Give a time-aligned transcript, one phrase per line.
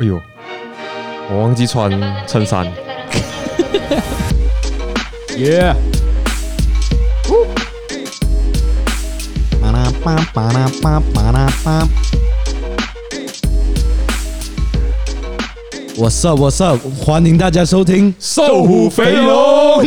[0.00, 0.20] 哎呦，
[1.30, 1.88] 我忘记穿
[2.26, 2.66] 衬衫。
[5.36, 5.72] 耶！
[9.62, 11.88] 巴拉巴巴拉巴巴拉巴。
[15.96, 16.40] What's up?
[16.40, 16.80] What's up?
[17.00, 19.84] 欢迎大家收听《瘦虎肥龙》。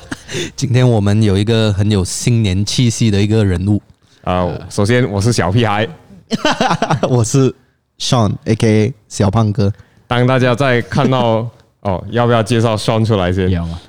[0.56, 3.82] 今天我们有一个很有新年气息的一个人物
[4.24, 4.48] 啊。
[4.70, 5.86] 首先，我是小屁孩，
[7.06, 7.54] 我是
[7.98, 8.92] Sean，A.K.A.
[9.08, 9.72] 小胖哥。
[10.06, 11.48] 当大家在看到
[11.80, 13.50] 哦，要不要介绍 Sean 出来先？
[13.50, 13.80] 要吗？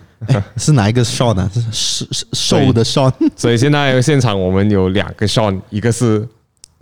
[0.57, 1.49] 是哪一个 Sean 啊？
[1.71, 3.11] 是瘦的 Sean。
[3.35, 6.27] 所以现在现场我们有两个 Sean，一个是。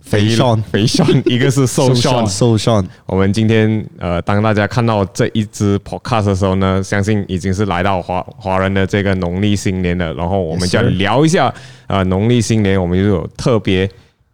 [0.04, 2.84] 肥 Sean，肥 Sean，一个是瘦 Sean，瘦 Sean。
[3.06, 10.12] 我们今天呃，当大家看到这一支 Podcast 的时候呢，相信已经是来到华华人的这个农历新年了。
[10.14, 11.54] 然后我们就要聊一下啊，
[11.98, 13.88] 呃，农历新年我们就有特别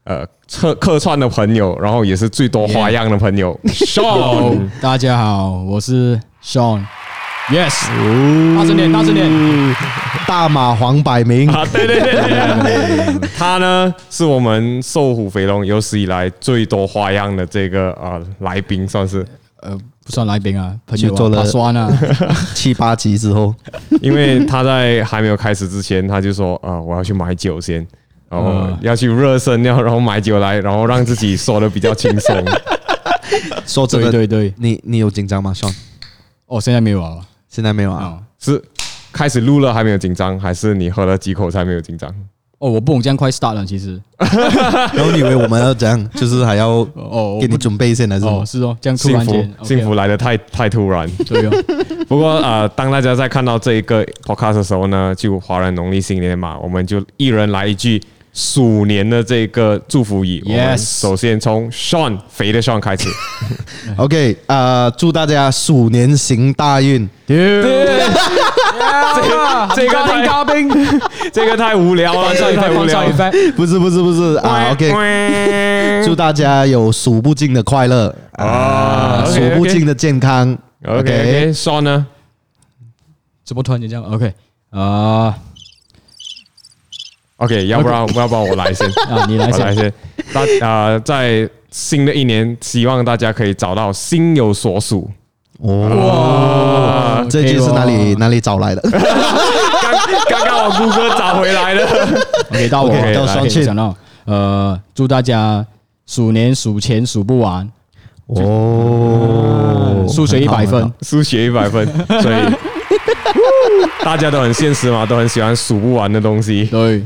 [0.08, 3.58] 呃客客串的朋友，然后也是最多花样的朋友。
[3.68, 4.66] Sean。
[4.80, 6.82] 大家好，我是 Sean。
[7.50, 7.86] Yes，
[8.56, 9.28] 大声点，大声点，
[10.26, 11.50] 大马黄百鸣。
[11.50, 11.62] 啊！
[11.70, 19.24] 对对对他呢是我们瘦虎肥龙有史以来最多花样的这个啊来宾，算是。
[19.60, 21.86] 呃不算来宾啊，朋友做了酸啊
[22.54, 23.54] 七八集之后，
[24.00, 27.86] 因为他在还没有开始之前，他就说啊我要去买酒先，
[28.28, 32.44] 然后要去热身，要然后买酒来，然后让自己说的比较轻松。
[33.66, 35.74] 说真的，对对对，你你有紧张吗，Sean？
[36.46, 37.18] 哦，现在没有啊。
[37.48, 38.04] 现在没有啊？
[38.04, 38.62] 哦、是
[39.12, 42.08] 开始录了还没有紧张，还是你喝了几口才没有紧张？
[42.58, 44.00] 哦，我不懂，这样快 start 了，其实。
[44.18, 48.26] 然后你以为我们要这样，就是还要哦给你准备一些还是？
[48.26, 51.08] 哦，是哦，这样突然间幸福，幸福来的太太突然。
[51.26, 51.50] 对哦。
[52.08, 58.02] 不过啊、呃，当大家在看到这一个 podcast 的时候呢，就华人农历新年嘛，我们就一人来一句。
[58.38, 63.08] 鼠年的这个祝福语，Yes，首先从 Sean 肥的 Sean 开始，
[63.98, 67.10] OK，呃，祝大家鼠年行大运。
[67.26, 67.64] 对，
[69.16, 70.70] 这这个太嘉宾，
[71.32, 73.32] 这个太无聊了，这个太无聊了。
[73.56, 80.56] 不是不是不是啊，OK，祝大家有数不尽的快乐啊，数不尽的健康。
[80.86, 82.06] OK，Sean 呢？
[83.44, 84.32] 怎么突然间这样？OK，
[84.70, 85.34] 啊。
[87.38, 89.66] OK，要不然要不然我来先 啊，你来先。
[89.66, 89.92] 来先。
[90.32, 95.10] 大啊，在新的一年，希望大家可以找到心有所属。
[95.60, 98.82] 哇，这句是哪里哪里找来的？
[100.28, 101.86] 刚刚刚我姑哥找回来的。
[102.50, 103.94] OK，到我到双庆讲到，
[104.24, 105.64] 呃，祝大家
[106.06, 107.68] 鼠年数钱数不完。
[108.26, 111.86] 哦，数学一百分，数学一百分，
[112.20, 112.36] 所以
[114.04, 116.64] 大家都很现实嘛，都很喜欢数不完的东西。
[116.64, 117.02] 对。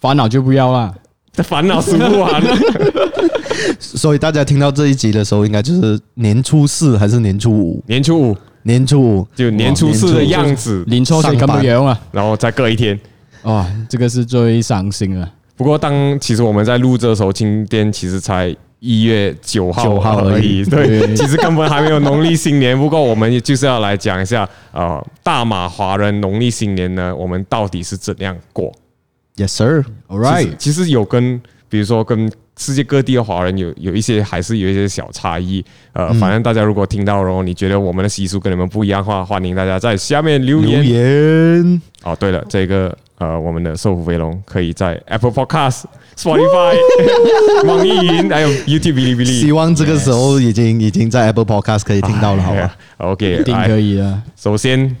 [0.00, 0.94] 烦恼就不要啦，
[1.32, 2.42] 这烦恼数不完。
[3.78, 7.82] 所以大家听到这一集的时候，应该就是年初四还是年初五？
[7.86, 10.82] 年初五，年初五就年初四的样子。
[10.86, 12.98] 年初四根本不用啊，然后再隔一天。
[13.42, 15.30] 哇，这个是最伤心了。
[15.56, 20.64] 不过当其实我们在录这的时候，今天其实才一月九号九号而已。
[20.64, 22.78] 对，其实根本还没有农历新年。
[22.78, 28.72] 不过我们就是要来讲一下，呃，大马华人农历新年呢，我们到底是怎样过
[29.40, 29.84] ？Yes, sir.
[30.08, 30.54] All right.
[30.58, 35.64] 其实有跟，比如说跟世界各地的华人有有一些，还是有一些小差异。
[35.94, 40.82] 呃，反正大家如果听到，然后你觉得我们的习俗跟你们不一样的话，欢迎大家在下面留言。
[40.82, 41.82] 留言。
[42.02, 45.84] 哦，对了，这个呃，我们的瘦虎飞龙可以在 Apple Podcast、
[46.16, 46.76] Spotify、
[47.66, 49.24] 网易云还有 YouTube 哔哩哔哩。
[49.24, 54.22] 希望这个时候已经已经在 Apple Podcast 可以听到了，好吧？OK，一定可以的。
[54.36, 54.94] 首先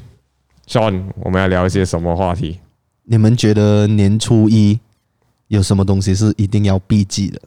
[0.66, 2.58] ，Sean，我们要聊一些什么话题？
[3.10, 4.78] 你们觉得年初一
[5.48, 7.40] 有什么东西是一定要避忌的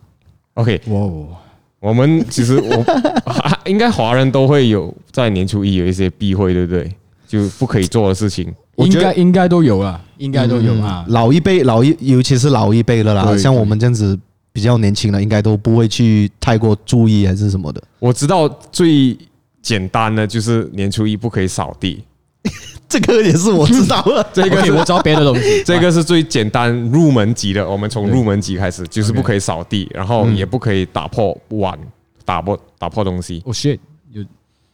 [0.55, 1.37] ？OK，哇，
[1.79, 2.85] 我们其实我
[3.65, 6.93] 应该华人都会有在年初一有一些避讳，对不对？
[7.25, 11.05] 就不可以做的事情，应该应该都有啊，应该都有啊。
[11.07, 14.19] 老一辈老一，尤其是老一辈的啦，像我们这样子
[14.51, 17.81] 比较年轻的，应该都不会去太过注意还是什么的。
[17.99, 19.17] 我知道最
[19.61, 22.03] 简单的就是年初一不可以扫地。
[22.93, 25.63] 这个也是我知道的， 这个我知道别的东西。
[25.65, 31.75] 这个是最简单入门级的，我们从入门级开始，就是不可以扫地，然后也不可以打破碗，
[32.23, 33.41] 打破打破东西。
[33.45, 33.79] 哦，shit，
[34.11, 34.23] 有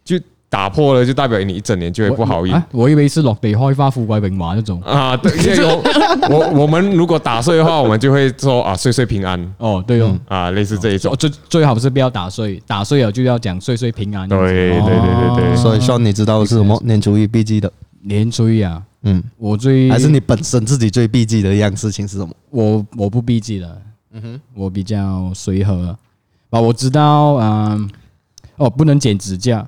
[0.03, 0.19] 就
[0.49, 2.53] 打破了，就代表你一整年就会不好运。
[2.71, 5.15] 我以为是落地开花、富贵荣华那种啊。
[5.15, 5.31] 对，
[6.29, 9.39] 我我们如果打碎的话，我们就会说啊，岁岁平安。
[9.59, 11.15] 哦，对哦，啊，类似这一种。
[11.15, 14.27] 最最好是不要打碎，打碎了就要讲岁岁平安。
[14.27, 15.55] 对对对对对。
[15.55, 17.71] 所以说，你知道是什么年初一必记的？
[18.09, 22.33] 年初一啊，嗯，我追还是你本身自己最避忌的一样事情是什么？
[22.49, 25.97] 我我不避忌的，嗯哼，我比较随和。
[26.49, 27.89] 啊，我知道，嗯
[28.57, 29.65] 哦，不能剪指甲。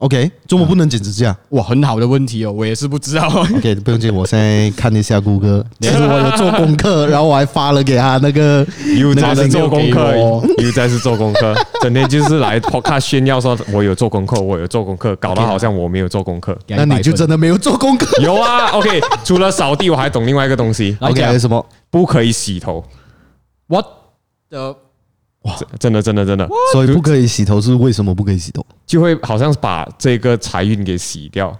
[0.00, 1.36] OK，周末不能剪指甲？
[1.50, 3.28] 哇，很好的问题哦，我也是不知道。
[3.28, 5.62] OK，不用紧，我现在看一下谷歌。
[5.78, 8.66] 其实我有做功课，然后我还发了给他那个。
[8.98, 10.14] 又在是做功课，
[10.62, 16.58] 又在是做功课，整天就是来 Podcast 炫耀说，我有做功课，我有做功课，搞得好像我没有做功课。
[16.68, 18.06] 那你就真的没有做功课？
[18.22, 20.96] 有啊，OK，除了扫地，我还懂另外一个东西。
[21.00, 21.64] OK，还有什么？
[21.90, 22.82] 不可以洗头。
[23.68, 23.84] What
[24.48, 24.76] the？
[25.42, 28.64] 哇，真的真的真的，所以不可以洗头是为什么不可以洗头？
[28.86, 31.58] 就会好像是把这个财运给洗掉。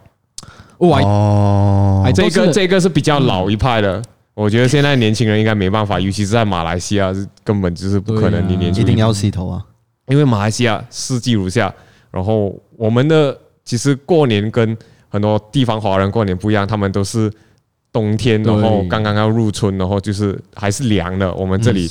[0.79, 4.03] 哇哦，这个这个是比较老一派的，
[4.35, 7.11] 我觉得现在年轻人应该没办法，尤其是在马来西亚，
[7.43, 8.47] 根本就是不可能。
[8.49, 9.65] 你年轻一定要洗头啊，
[10.09, 11.73] 因为马来西亚四季如夏，
[12.11, 14.77] 然后我们的其实过年跟
[15.09, 17.33] 很多地方华人过年不一样，他们都是
[17.93, 21.33] 冬天，然后刚刚要入春，然后就是还是凉的。
[21.35, 21.91] 我们这里。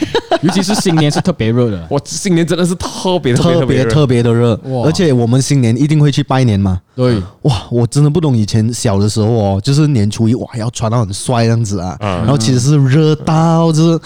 [0.42, 6.80] 尤其是新年是特别热的， 我新年真的是特别特别特别的热，而且我们新年一定会去拜年嘛。
[6.94, 14.00] 对，哇，我真的不懂以前小的时候哦，就是年初一哇要穿到很帅这样子啊，然后其实是热到就是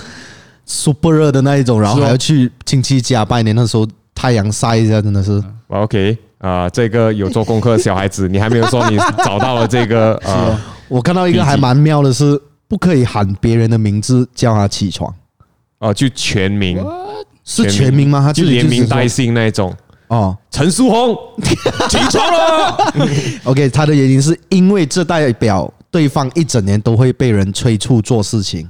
[0.66, 5.42] super 热的那一种，然后还要去亲戚家拜年，那时候太阳晒一下真的是。
[5.68, 10.58] OK 啊，这个有做功课的小孩子，你还没有说你找到了这个 啊？
[10.88, 15.12] 我看到一个还蛮妙的是，不可以喊别人的名字叫他起床。
[15.80, 16.78] 哦，就全名
[17.44, 18.22] 是全名吗？
[18.22, 19.74] 他就连名带姓那一种
[20.08, 20.36] 哦。
[20.50, 21.16] 陈书红
[21.88, 22.92] 起床了。
[23.44, 28.68] OK，他的原因是因为这代表对方一整年都会被人催促做事情。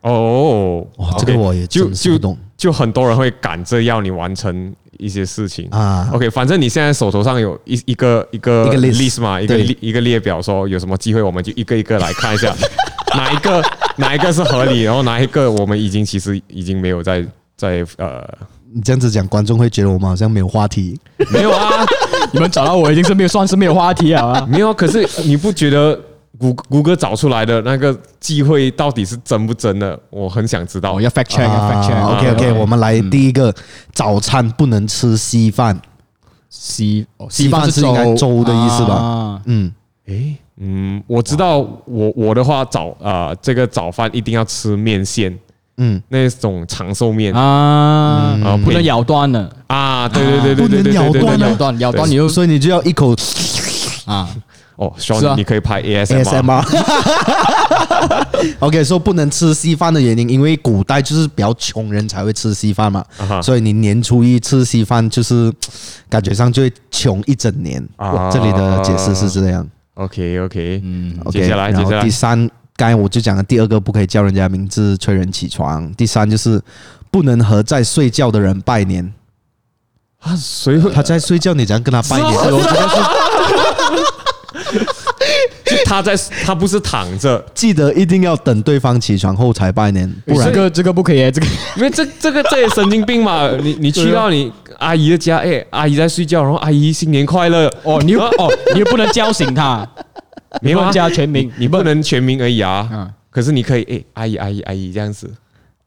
[0.00, 6.08] 哦，哇，这个我也就就懂，就很多人会赶着要你完成一些事情啊。
[6.12, 12.54] OK，反正你现在手头上有一一个一个一个 list 嘛，一个一个列表，说有什么机会，我们就一个一个来看一下。
[13.14, 13.62] 哪一个
[13.98, 14.82] 哪一个是合理？
[14.82, 17.24] 然后哪一个我们已经其实已经没有在
[17.56, 18.22] 在呃，
[18.72, 20.98] 你这样子讲，观众会觉得我们好像没有话题。
[21.30, 21.84] 没有啊，
[22.32, 24.46] 你们找到我已经是没有算是没有话题啊。
[24.48, 25.98] 没有，可是你不觉得
[26.38, 29.98] 谷谷歌找出来的那个机会到底是真不真的？
[30.10, 30.92] 我很想知道。
[30.92, 32.16] 我要 fact check，要 fact check。
[32.16, 33.54] OK OK，我们来第一个，
[33.94, 35.80] 早餐不能吃稀饭。
[36.48, 39.40] 稀稀饭是应该粥的意思吧？
[39.46, 39.72] 嗯，
[40.06, 40.36] 诶。
[40.58, 45.38] 嗯，我知道我，我我的话早啊、呃，这个早饭一定要吃面线，
[45.76, 47.34] 嗯，那种长寿面。
[47.34, 53.14] 啊，不能咬断了啊，对对对对对对，咬断咬断咬断，你就所以你就要一口
[54.06, 54.28] 啊，
[54.76, 56.64] 哦，希望你可以拍 ASMR。
[58.60, 63.04] OK，说不能吃稀饭的原因，因为古代就是比较穷人才会吃稀饭嘛，
[63.42, 65.52] 所以你年初一吃稀饭，就是
[66.08, 67.86] 感觉上就会穷一整年。
[67.96, 69.66] 啊，这里的解释是这样。
[69.96, 76.60] OK OK，嗯接下来，接下来第三，刚才我就讲了，第二个不可以叫人家名字催人起床，第三就是
[77.10, 79.12] 不能和在睡觉的人拜年。
[80.20, 80.92] 啊，谁会？
[80.92, 82.32] 他在睡觉，你怎样跟他拜年？
[85.86, 90.52] 他在，他不是躺着，记得一定要等对方起床后才拜年，不然。
[90.52, 91.46] 这个这个不可以，这个。
[91.76, 94.52] 因为这这个这也神经病嘛，你你去到你。
[94.78, 97.66] 阿姨的家，哎，阿姨在睡觉，然后阿姨新年快乐。
[97.82, 99.88] 哦，你又 哦，你又不能叫醒她，
[100.60, 102.02] 你不能叫全名，你不能。
[102.02, 102.86] 全名而已啊。
[102.92, 105.32] 嗯，可是你可以，哎，阿姨，阿姨，阿姨这样子，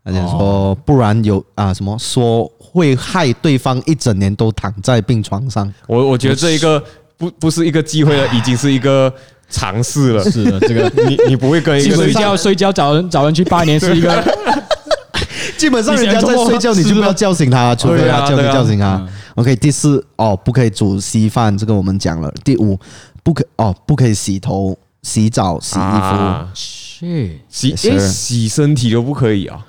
[0.04, 5.72] 而且说不然有啊什么说会害对方一整年都躺在病床上。
[5.86, 6.84] 我我觉得这一个
[7.16, 9.14] 不不是一个机会了，已经是一个
[9.50, 10.24] 尝试了。
[10.32, 14.24] 是的，这个 你你不会跟一个睡觉 睡觉找人找人去拜年是一个。
[15.58, 19.06] 基本上人家在睡觉，你就不要叫醒他，除非他叫你叫醒他。
[19.36, 22.34] OK，第四哦，不可以煮稀饭，这个我们讲了。
[22.46, 22.80] 第五，
[23.24, 26.48] 不可哦，不可以洗头、洗澡、洗衣服。
[26.54, 29.60] 是洗洗身体都不可以啊？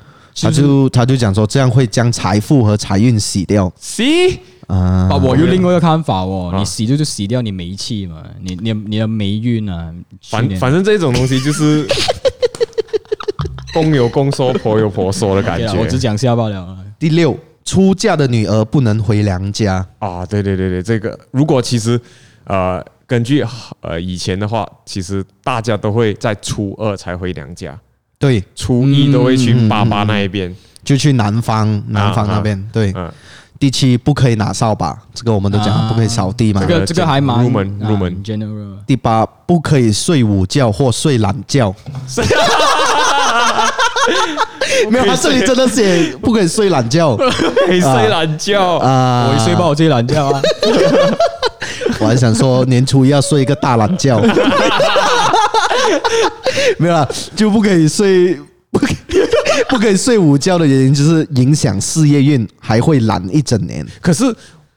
[0.41, 3.73] 他就他就讲说，这样会将财富和财运洗掉。
[3.81, 4.39] 洗
[4.71, 9.93] 啊，我有另外一个看法哦，你洗就是洗掉你霉气嘛，你你你的霉运啊。
[10.23, 11.87] 反反正这种东西就是。
[13.73, 15.73] 公有公说，婆有婆说的感觉。
[15.75, 16.77] 我只讲下罢了。
[16.99, 20.27] 第六，出嫁的女儿不能回娘家啊！
[20.27, 21.99] 对对对对，这个如果其实
[22.43, 23.45] 呃，根据
[23.81, 27.79] 呃以前的话，其实大家都会在初二才回娘家，
[28.19, 32.61] 对，初一都会去爸爸那一边，就去南方南方那边。
[32.73, 32.93] 对，
[33.61, 36.63] 第七，不可以拿扫把，这个我们都讲不可以扫地嘛。
[36.63, 38.23] 这个这个还蛮入门入门。
[38.87, 41.73] 第八，不可以睡午觉或睡懒觉。
[44.91, 47.15] 没有，他这里真的写不可以睡懒觉，
[47.67, 49.29] 可以睡懒觉啊！
[49.31, 50.41] 我一睡饱，我自己懒觉啊！
[52.01, 54.19] 我还想说年初一要睡一个大懒觉，
[56.79, 58.41] 没有啦，就不可以睡，
[59.69, 63.87] 不可以睡午觉的原因就是影响事业运，还会懒一整年。
[64.01, 64.25] 可是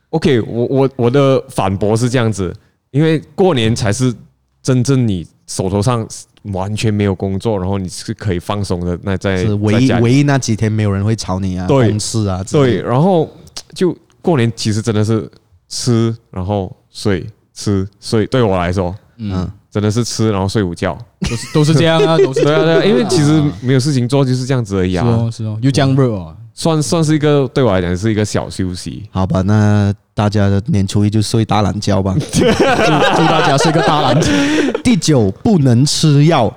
[0.09, 2.53] ，OK，我我我的反驳是这样子，
[2.91, 4.13] 因为过年才是
[4.61, 6.07] 真正你手头上
[6.53, 8.97] 完全没有工作，然后你是可以放松的。
[9.03, 13.29] 那在是唯一唯一那几天没有人会吵你啊，对公事啊，对，然后
[13.73, 15.29] 就过年其实真的是
[15.69, 18.25] 吃，然后睡，吃睡。
[18.27, 19.49] 对我来说，嗯。
[19.73, 25.05] 真的是吃，然后睡午觉，都是都是这样啊， 都是对啊对啊，因为其实没有事情做，就是这样子而已啊。
[25.05, 29.03] 是哦，是哦，又这样热哦，算算是一个对我来讲是一个小休息。
[29.11, 34.29] 好吧，那大家的年初一就睡大懒觉吧， 祝祝大家睡个大懒觉。
[34.83, 36.53] 第九，不能吃药，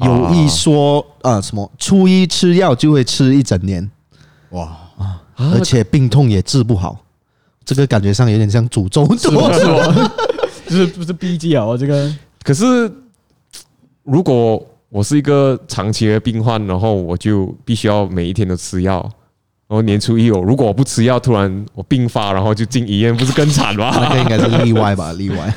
[0.00, 3.90] 有一说啊，什么初一吃药就会吃一整年，
[4.50, 4.62] 哇
[4.96, 6.98] 啊，而且病痛也治不好，
[7.64, 9.52] 这个感觉上有点像诅咒，是吧？
[9.52, 10.12] 是吧？
[10.68, 12.14] 就是不是 B G 啊，我这个。
[12.44, 12.90] 可是，
[14.10, 19.00] 如果我是一个长期的病患，然后我就必须要每一天都吃药，
[19.68, 23.90] 然后年初一我如果我不吃药，突然我病发，然后就进医院，不是更惨吗？
[24.00, 25.54] 那个应该是例外吧， 例外。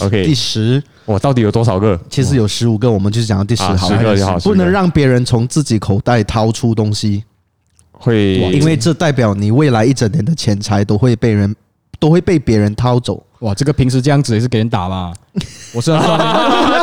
[0.00, 1.98] OK，第十，我到底有多少个？
[2.10, 4.38] 其实有十五个，我们就是讲到第十，十个就好。
[4.40, 7.24] 不能让别人从自己口袋掏出东西，
[7.92, 11.56] 会，因为这代表你未来一整年的钱财都会被人，
[11.98, 13.24] 都会被别人掏走。
[13.40, 15.12] 哇，这个平时这样子也是给人打吧？
[15.72, 16.00] 我是说，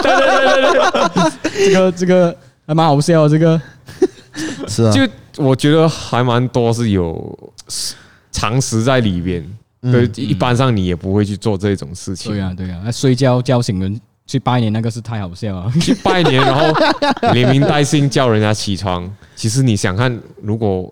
[0.01, 0.71] 对对对对
[1.51, 3.61] 对，这个这个还蛮好笑，这个
[4.67, 5.01] 是啊，就
[5.43, 7.53] 我觉得还蛮多是有
[8.31, 9.45] 常识在里边。
[9.81, 12.31] 对，一般上你也不会去做这种事情。
[12.31, 16.73] 对啊对啊，那睡觉叫醒人去拜年那个是太好笑了，去拜年然后
[17.33, 19.07] 连名带姓叫人家起床。
[19.35, 20.91] 其实你想看，如果。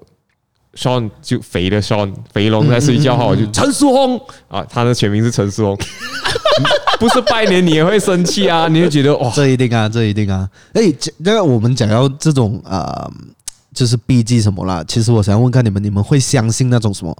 [0.75, 5.77] Sean 就肥的 Sean，肥龙在睡觉哈，我就陈书红啊，他的全名是陈书红，
[6.99, 13.09] 不是拜年你也会生气啊， 你会觉得哇，这一定啊，这一定啊，哎，那个我们讲到这种啊，
[13.73, 17.15] 就是 B G 什么啦，其实我想要问看你们，你们会相信那种什么？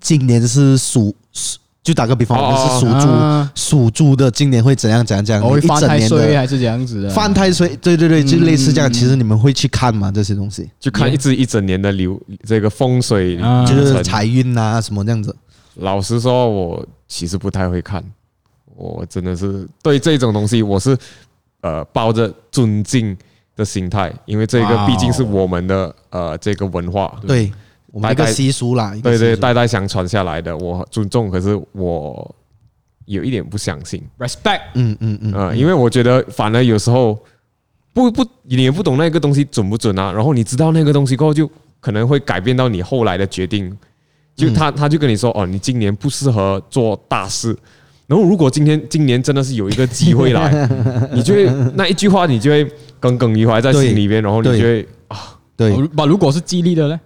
[0.00, 1.58] 今年是属属。
[1.82, 5.42] 就打个比方，我们是属猪，属猪的今年会怎样怎样怎样？
[5.58, 7.10] 一整年的还是这样子的？
[7.10, 8.92] 犯太岁，对对对，就类似这样。
[8.92, 10.08] 其实你们会去看吗？
[10.12, 13.36] 这些东西，就看一直一整年的流这个风水，
[13.66, 15.34] 就是财运啊什么这样子。
[15.74, 18.00] 老实说，我其实不太会看，
[18.76, 20.96] 我真的是对这种东西，我是
[21.62, 23.16] 呃抱着尊敬
[23.56, 27.12] 的心态，因为这个毕竟是我们的呃这个文化。
[27.26, 27.52] 对。
[27.92, 32.34] 我们一个习俗啦，对对，代代相传下来的，我尊重，可是我
[33.04, 34.02] 有一点不相信。
[34.18, 37.22] Respect，嗯嗯嗯，呃，因为我觉得反而有时候
[37.92, 40.10] 不不，你也不懂那个东西准不准啊。
[40.10, 41.48] 然后你知道那个东西过后，就
[41.80, 43.70] 可能会改变到你后来的决定。
[44.34, 47.54] 就他他就跟你说，哦，你今年不适合做大事。
[48.06, 50.50] 然后如果今天今年真的是有一个机会来，
[51.12, 51.44] 你就会
[51.74, 52.66] 那一句话，你就会
[52.98, 56.98] 耿耿于怀在心里边，然后你就会啊，对，把如果是激励的呢？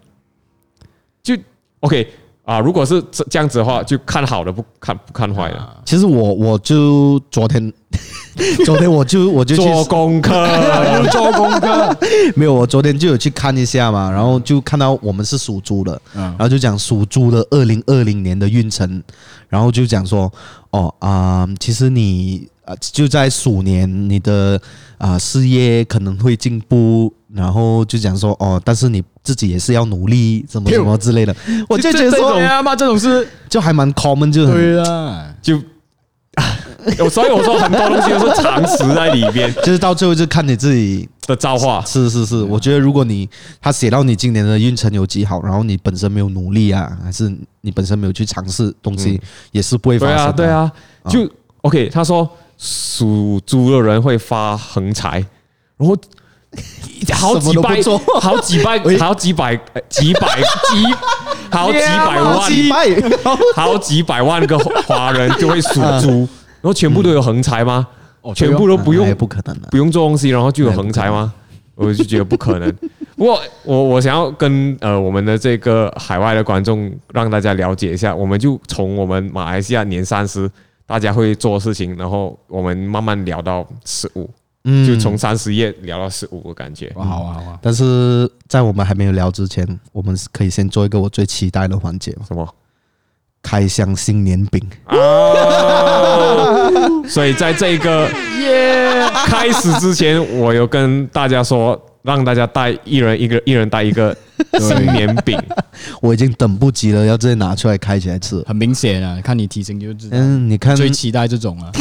[1.86, 2.08] 就 OK
[2.44, 5.76] 啊，如果是这这样子的话，就看好的不看不看坏的。
[5.84, 7.72] 其实我我就昨天，
[8.64, 10.30] 昨天我就我就去做功课，
[11.10, 11.96] 做功课。
[12.36, 19.02] 没有，我昨天就有去看一下嘛，然后就看到我们是属猪的，然后就讲属猪的二零二零年的运程，
[19.48, 20.32] 然后就讲说，
[20.70, 24.60] 哦啊，其实你啊就在鼠年，你的
[24.98, 27.12] 啊事业可能会进步。
[27.34, 31.34] 然后就讲说哦，但是你自己也是要努力，什么什么 之类的。
[31.68, 35.60] 我就觉得说，妈，这种事就还蛮 common，就对啊，就
[36.96, 41.82] 有 所以我说很多东西都是常识在里边， 就是到最后就看你自己的造化。
[41.84, 43.28] 是是是，我觉得如果你
[43.60, 47.28] 他写到你今年的运程有几好，然后你本身没有努力啊，还是
[47.62, 50.32] 你本身没有去尝试东西，也是不会发生的。
[50.34, 51.28] 对啊，对啊，就
[51.62, 51.88] OK。
[51.88, 55.18] 他说属猪的人会发横财，
[55.76, 55.96] 然后。
[57.12, 57.80] 好几百，
[58.20, 59.56] 好几百，好几百，
[59.88, 60.84] 几百几，
[61.50, 62.50] 好几百万，
[63.54, 66.10] 好几百万个华人就会属猪，
[66.60, 67.86] 然后全部都有横财吗？
[68.34, 71.32] 全部都不用，不可能，不用做东西，然后就有横财吗？
[71.76, 72.74] 我就觉得不可能。
[73.16, 80.50] 不过我我想要跟呃我们的这个海外的观众让大家了解一下，我们就从我们马来西亚年三十
[80.86, 84.28] 大家会做事情，然后我们慢慢聊到十五。
[84.68, 87.58] 嗯，就从三十页聊到十五个感觉，好啊好啊！
[87.62, 92.46] 但是在我们还没有聊之前，我们可以先做一个我最期待的环节，什么？
[93.42, 94.96] 开箱新年饼啊！
[97.06, 104.16] 所以在这个耶开始之前，我有跟大家说，让大家带一人一个，一人带一个
[104.58, 105.40] 新年饼。
[106.02, 108.42] 我已经等不及了，要直接拿出来开起来吃。
[108.48, 110.16] 很明显啊，看你体型就知道。
[110.18, 111.70] 嗯，你看最期待这种啊。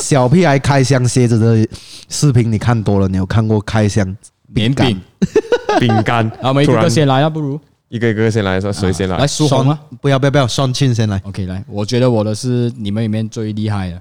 [0.00, 1.68] 小屁孩开箱蝎子的
[2.08, 4.16] 视频你看多了，你有看过开箱
[4.54, 4.88] 饼干？
[5.78, 6.26] 饼干。
[6.42, 9.18] 啊，我们一先来啊，不如一个一个先来，说谁先来？
[9.18, 9.78] 来苏红啊！
[10.00, 11.20] 不要不要不要，双庆先来。
[11.24, 14.00] OK，来，我觉得我的是你们里面最厉害的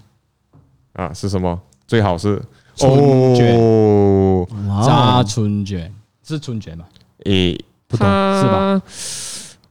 [0.94, 1.60] 啊，是什么？
[1.88, 2.42] 最好是
[2.76, 4.48] 春卷，哦，
[4.86, 5.92] 炸春卷
[6.26, 6.86] 是春卷吗？
[7.26, 8.82] 诶，不懂是吧？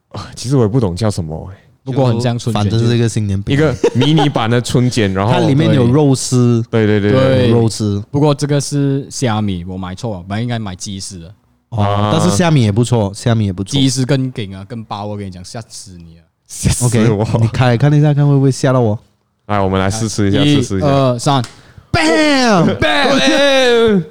[0.09, 1.51] 啊，其实我也不懂叫什么，
[1.93, 8.03] 不过很像春卷，反正是一个新年饼，一个迷你版的春卷，然后它里面有肉丝，对对对对肉丝。
[8.11, 11.35] 不过这个是虾米，我买错了，本来应该买鸡丝的。
[11.71, 13.73] 哦，但是虾米也不错，虾米也不错。
[13.73, 15.07] 鸡丝更顶啊，更爆！
[15.07, 17.27] 我跟你讲，吓死你啊吓死我！
[17.41, 18.99] 你开看一下，看会不会吓到我？
[19.47, 20.87] 来，我们来试吃一下，试吃一下。
[20.87, 21.45] 二三
[21.93, 24.03] ，Bam，Bam，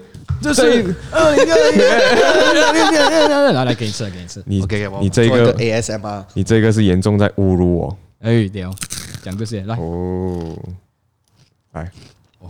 [0.42, 4.42] 这是二零二，来来给你吃，给你吃。
[4.46, 4.62] 你
[5.10, 7.98] 这个 ASMR，你这个是严重在侮辱我。
[8.20, 8.74] 哎，屌，
[9.24, 10.58] 讲这些来哦，
[11.74, 11.92] 来，
[12.40, 12.50] 哇，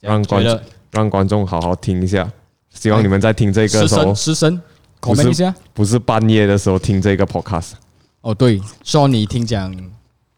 [0.00, 2.30] 让观众让观众好好听一下。
[2.70, 4.60] 希望你们在听这个时候，失声，
[4.98, 7.72] 口闷一下，不是半夜的时候听这个 podcast。
[8.22, 9.74] 哦，对，说你听讲，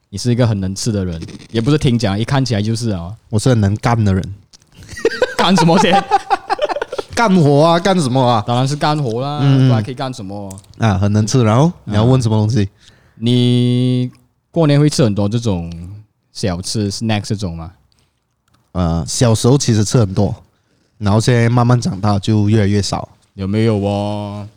[0.09, 4.35] 你是一个很能吃的人，也不是听讲，一看起来就是啊，我是很能干的人。
[5.45, 6.03] 干什么先？
[7.15, 8.43] 干活啊，干什么啊？
[8.47, 10.97] 当然是干活啦，不然可以干什么啊？
[10.97, 11.45] 很能吃。
[11.45, 12.67] 然后你要问什么东西？
[13.17, 14.11] 你
[14.51, 15.71] 过年会吃很多这种
[16.33, 17.73] 小吃 snack 这种吗？
[18.73, 20.35] 呃，小时候其实吃很多。
[20.97, 24.49] 然后现在慢慢长大就越来越少，有没有哦？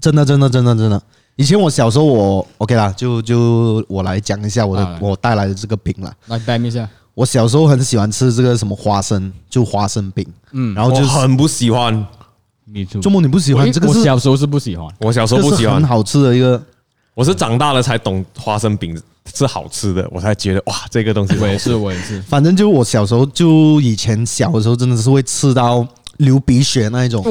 [0.00, 1.02] 真的真的真的真的，
[1.34, 6.14] 以前我小时候我 OK 啦，就就我来讲一下我的、啊、我带来的这个饼啦。
[6.28, 6.88] 来带一下。
[7.16, 10.22] 我小时候很喜欢吃这个什么花生，就花生饼。
[10.52, 12.06] 嗯，然后就很不喜欢。
[12.66, 13.88] 你做周末你不喜欢这个？
[13.88, 15.76] 我小时候是不喜欢，我小时候不喜欢。
[15.76, 16.62] 很好吃的一个，
[17.14, 19.00] 我是长大了才懂花生饼
[19.34, 22.20] 是好吃的，我才觉得哇，这个东西我也是我也是。
[22.20, 25.88] 反正就我小时候就以前小的时候真的是会吃到。
[26.18, 27.24] 流鼻血那一种，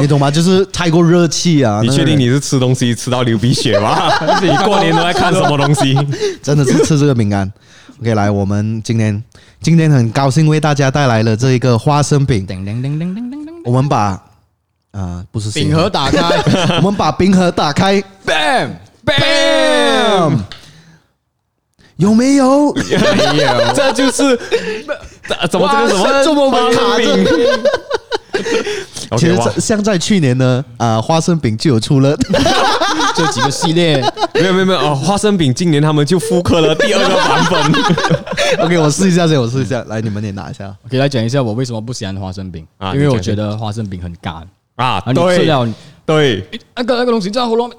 [0.00, 0.30] 你懂吗？
[0.30, 1.80] 就是太过热气啊！
[1.82, 4.10] 你确定你是吃东西吃到流鼻血吗？
[4.42, 5.96] 你过年都在看什么东西？
[6.42, 7.50] 真的是吃这个饼干。
[8.00, 9.22] OK，来，我们今天
[9.62, 12.46] 今天很高兴为大家带来了这一个花生饼。
[13.64, 14.22] 我们把
[14.92, 16.20] 啊，不是饼盒打开，
[16.78, 18.70] 我们把饼盒打开，bam
[19.04, 20.38] bam，
[21.96, 22.72] 有没有？
[22.76, 24.38] 没有，这就是
[25.50, 27.16] 怎么这个什么这么卡着？
[29.16, 32.16] 其实像在去年呢，啊，花生饼就有出了
[33.14, 34.00] 这几个系列，
[34.34, 38.64] 没有没有没有哦，花生饼今年他们就复刻了第二个版本。
[38.66, 40.74] OK，我试一下先，我试一下，来你们也拿一下。
[40.82, 44.34] 我给大家讲一下我为什么不喜欢花生饼啊，因为我觉得花生饼很干
[44.76, 45.68] 啊，你吃了
[46.04, 46.44] 对
[46.76, 47.70] 那个那个东西在喉咙，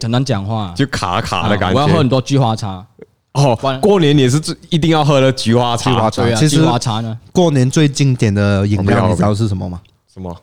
[0.00, 1.76] 很难讲话，就卡卡的感觉。
[1.76, 2.84] 我要喝很多菊花茶。
[3.32, 5.90] 哦，过年也是最一定要喝的菊花茶。
[5.90, 9.80] 菊花茶，其实菊花茶呢，过年最经典的饮料你知道是什么吗？
[10.12, 10.36] 什么？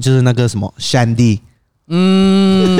[0.00, 1.40] 就是那个什么 Shandy。
[1.88, 2.78] 嗯，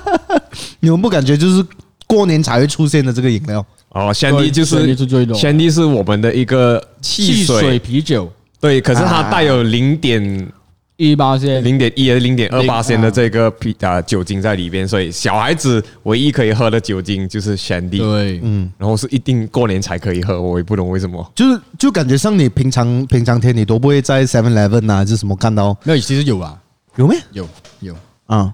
[0.80, 1.64] 你们不感觉就是
[2.06, 3.64] 过年才会出现的这个饮料？
[3.90, 8.30] 哦，Shandy 就是 Shandy 是我们的一个汽水啤酒。
[8.60, 10.52] 对，可是它带有零点。
[10.96, 17.98] 一八线零点一还是、零点二八线的这个啤啊酒精在里边，所以小孩子唯一可以喝的酒精就是 Shandy。
[17.98, 21.32] 对，嗯，然后是一定过年才可以喝，我也不懂为什么。
[21.34, 25.76] 就是就感觉像你平常平常天你都不会在 Seven Eleven 啊，就是什么看到？
[25.82, 26.56] 没有，其实有啊，
[26.96, 27.48] 有没有？
[27.80, 28.52] 有啊，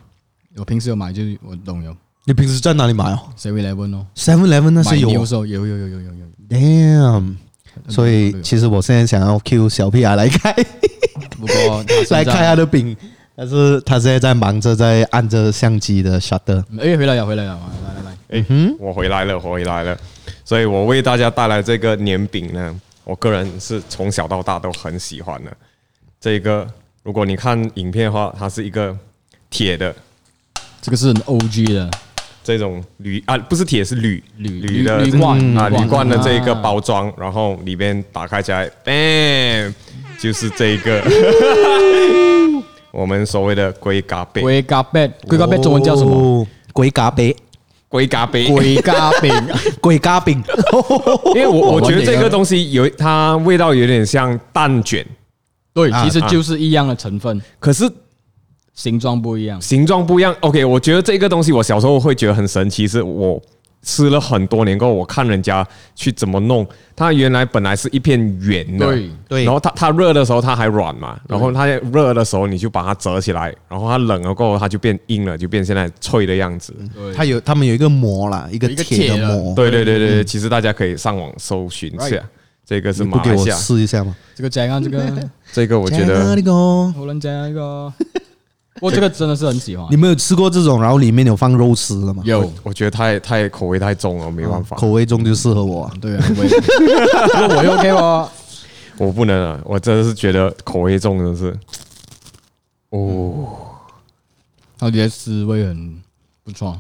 [0.57, 1.95] 我平时有买，就是我懂有。
[2.25, 6.27] 你平时在哪里买哦？Seven Eleven 哦，Seven Eleven 那是有，有有有有有有有。
[6.49, 7.37] Damn，
[7.89, 10.55] 所以其实我现在想要 Q 小屁孩来开。
[11.39, 12.97] 不过来开他的饼，
[13.35, 16.63] 但是他现在在忙着在按着相机的 shutter。
[16.79, 19.97] 哎，回来了，回来了，来来来，哎，嗯，我回来了，我回来了。
[20.45, 25.51] 所以我为大家带来这个年饼呢，我个人是从小到大都很喜欢的。
[26.21, 26.67] 这个
[27.03, 28.95] 如果你看影片的话，它是一个
[29.49, 29.95] 铁的，
[30.83, 31.91] 这个是很 OG 的
[32.43, 39.73] 这种铝啊，不是铁，是铝铝铝的铝罐啊，铝罐的这一个包装，然后里边打开起来，bam。
[40.23, 41.03] 就是这个，
[42.91, 44.43] 我们所谓的龟甲饼。
[44.43, 46.47] 龟甲饼，龟甲饼中文叫什么？
[46.75, 47.35] 龟甲饼，
[47.89, 49.33] 龟嘎饼，龟嘎饼，
[49.81, 50.45] 龟嘎饼。
[51.35, 55.03] 因为我我觉得这个东西有它味道有点像蛋卷，
[55.73, 57.91] 对，其实就是一样的成分，可是
[58.75, 60.35] 形状不一样，形状不一样。
[60.41, 63.41] OK，我觉得这个东西我小时候会觉得很神奇，是我。
[63.83, 76.75] 吃了很多年过后，我看人家去怎么弄，它原来本来是一片圆的，对对，然后它它热的时候它还软嘛，然后它热的时候你就把它折起来，然后它冷了过后它就变硬了，就变现在脆的样子。
[77.17, 79.55] 它有他们有一个膜啦，一个铁的膜。
[79.55, 82.23] 对对对对，其实大家可以上网搜寻一下，
[82.67, 83.57] 这个是马来西亚。
[83.57, 84.15] 试一下吗？
[84.35, 86.37] 这个这个 这个我觉得。
[86.93, 87.91] 好难加一个。
[88.83, 89.87] 过这个真的是很喜欢。
[89.91, 92.23] 你们有吃过这种，然后里面有放肉丝的吗？
[92.25, 94.77] 有，我觉得太太口味太重了，没办法。
[94.77, 95.91] 口味重就适合我。
[96.01, 98.29] 对啊，我 我也 OK 吗？
[98.97, 101.59] 我不能啊，我真的是觉得口味重的是，
[102.91, 103.47] 哦，
[104.79, 105.97] 它觉得滋味很
[106.45, 106.79] 不错。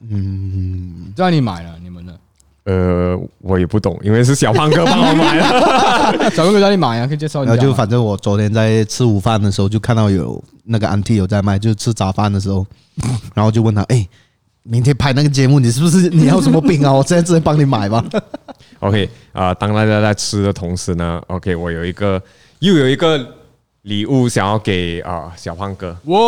[0.00, 2.18] 嗯，在哪里买了你们的？
[2.68, 6.30] 呃，我也不懂，因为是小胖哥帮我买的。
[6.36, 7.06] 小胖哥在哪里买啊？
[7.06, 7.56] 可以介绍一下。
[7.56, 12.66] 就反正我昨天在吃午饭的时候，就看到有那个 auntie 有在卖，就吃早饭的时候，
[13.32, 14.06] 然后就问他：“哎，
[14.64, 16.92] 明天拍那个节目，你是不是你要什么饼啊？
[16.92, 18.04] 我现在直接帮你买吧。”
[18.80, 22.22] OK 啊，当大家在吃的同时呢，OK，我有一个
[22.58, 23.18] 又有一个
[23.84, 25.96] 礼物想要给啊小胖哥。
[26.04, 26.18] 哇！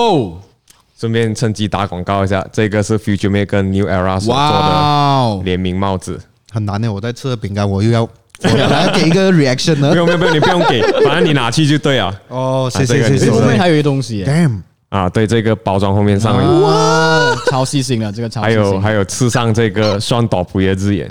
[0.99, 6.19] 顺便趁机打广告一下，这个是 Future Make 跟 New Era 所做的联名帽子。
[6.51, 9.91] 很难的，我在吃的饼干，我又要我要给一个 reaction 呢？
[9.91, 12.13] 不用不用不用，你不用给，反正你拿去就对了。
[12.29, 13.31] 哦，谢谢谢谢。
[13.31, 21.09] 后面还有一个东西，Damn 啊，对，这个包装后面上面哇，超细心的这个超细心，还有还有刺上这个双岛不夜之眼，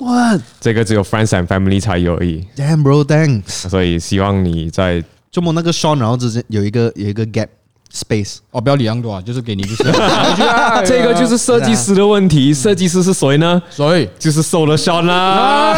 [0.00, 2.46] 哇，这个只有 Friends and Family 才有而已。
[2.56, 3.68] Damn bro，thanks。
[3.68, 7.48] 所以希望你在就摸那个 Sean，然后之间有一个有一个 gap
[7.92, 8.38] space。
[8.50, 9.84] 哦，不要理那么多啊，就是给你就是。
[10.86, 13.60] 这个就是设计师的问题，设计师是谁呢？
[13.70, 15.76] 所以就是收了 Sean 啦。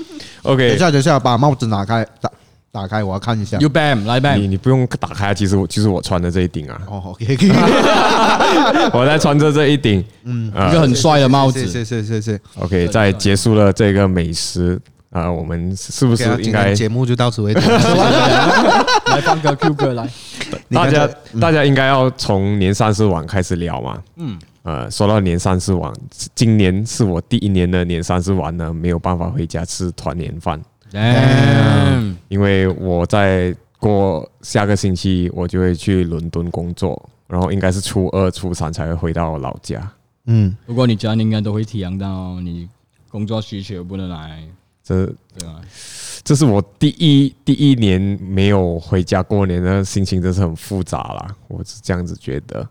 [0.42, 2.30] OK，等一下等一下，把帽子拿开，打
[2.70, 3.56] 打开，我要看一下。
[3.58, 4.36] You bam，来 bam。
[4.36, 6.80] 你你不用打开，其实我其实我穿的这一顶啊。
[6.86, 7.38] 哦，OK，
[8.92, 11.66] 我在穿着这一顶，嗯，一个很帅的帽子。
[11.66, 12.38] 谢谢谢谢。
[12.58, 14.78] OK，在结束了这个美食
[15.14, 17.60] 啊，我们是不是应该节目就到此为止？
[17.70, 20.10] 来放个 Q 歌来。
[20.70, 21.08] 大家
[21.40, 24.02] 大家应该要从年三十晚开始聊嘛。
[24.16, 24.36] 嗯。
[24.64, 25.92] 呃，说到年三十晚，
[26.34, 30.60] 今年是我第一年的年三十晚呢，没有办法回家吃团年饭。
[30.94, 39.86] 嗯，因为我在过下个星期我就会去伦敦工作，然后应该是初二、初三才会回到老家。
[40.26, 42.68] 嗯，不过你家应该都会体谅到你
[43.10, 44.42] 工作需求不能来。
[44.84, 45.06] 这
[45.38, 45.60] 对啊，
[46.22, 51.34] 这是我第一第一年没有回家过年的心情，真是很复杂啦。
[51.48, 52.68] 我是这样子觉得。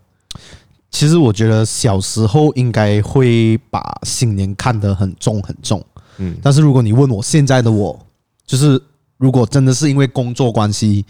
[0.90, 5.84] 其实我觉得小时候应该会把新年看得很重很重，
[6.18, 7.98] 嗯，但是如果你问我现在的我，
[8.46, 8.80] 就是
[9.16, 11.04] 如果真的是因为工作关系，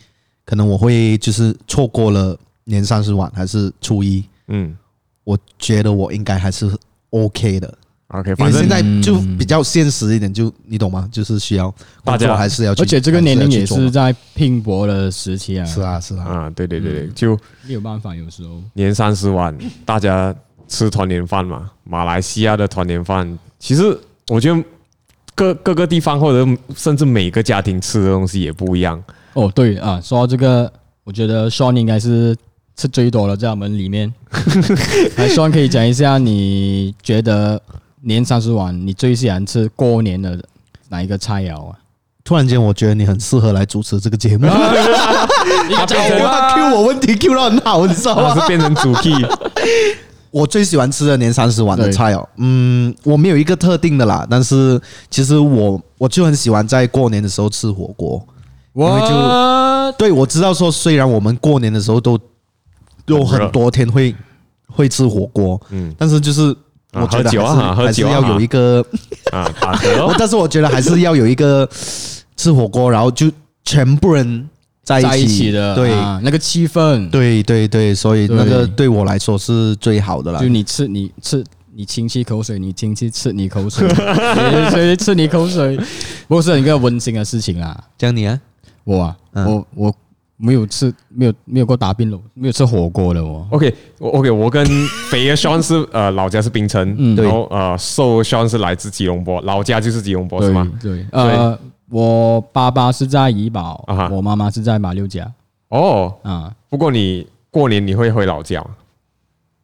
[0.46, 4.74] 可能我会就是错过了年三十晚还是初一，嗯，
[5.22, 6.74] 我觉得我应该还是
[7.10, 7.78] OK 的。
[8.14, 11.08] OK，反正现在就比较现实一点，就你懂吗？
[11.10, 11.74] 就是需要
[12.04, 15.64] 大家还是要去，而且这个年龄也是在拼搏的时期啊。
[15.64, 20.32] 是啊，是啊，啊，对对对对，就没有办法，有时候年三十晚大家
[20.68, 21.68] 吃团年饭嘛。
[21.82, 23.82] 马来西亚的团年饭，其实
[24.28, 24.62] 我觉得
[25.34, 29.02] 各各个地方或者甚至每个家庭吃的东西也不一样。
[29.32, 30.72] 哦，对啊，说到这个，
[31.02, 32.36] 我觉得 Sean 应该是
[32.76, 34.14] 吃最多的，在我们里面。
[35.16, 37.60] 还 Sean 可以讲一下，你觉得？
[38.04, 40.38] 年三十晚，你最喜欢吃过年的
[40.88, 41.76] 哪一个菜肴啊？
[42.22, 44.46] 突然间，我觉得你很适合来主持这个节目。
[45.68, 48.34] 你讲话 Q 我问题 Q 到很好，你知道吗？
[48.34, 49.12] 是变成主 key。
[50.30, 58.26] 我最喜欢吃的年三十晚的菜哦，嗯，我没有一个特定的啦，但是其实我我就很喜欢在过年的时候吃火锅，
[58.74, 62.18] 因为就对我知道说，虽然我们过年的时候都
[63.06, 64.14] 有很多天会
[64.66, 66.56] 会吃火锅，嗯，但是就是。
[66.94, 68.84] 我觉得还是还是要有一个
[69.32, 69.50] 啊，
[70.18, 71.68] 但是我觉得还是要有一个
[72.36, 73.30] 吃火锅，然后就
[73.64, 74.48] 全部人
[74.82, 75.90] 在一起的，对
[76.22, 80.40] 那个气氛，对对对，所以那个对我来说是最好的了。
[80.40, 83.88] 就你吃你吃你亲戚口水，你亲戚吃你口水，
[84.70, 85.78] 谁吃你口水，
[86.28, 87.78] 不是一个温馨的事情啊。
[87.98, 88.40] 讲你啊，
[88.84, 89.94] 我啊，我我。
[90.44, 93.46] 没有吃，没有没有过打边炉，没有吃火锅的我。
[93.50, 94.62] OK，我 OK，我跟
[95.08, 100.70] 肥的 Sean 是呃老家是槟城，嗯，然后呃瘦 Sean 是来自吉隆坡，老家就是吉隆坡是吗？
[100.82, 105.32] 对，呃，我爸爸是在怡保，我妈妈是在马六甲。
[105.68, 108.70] 哦，啊，不过你过年你会回老家吗？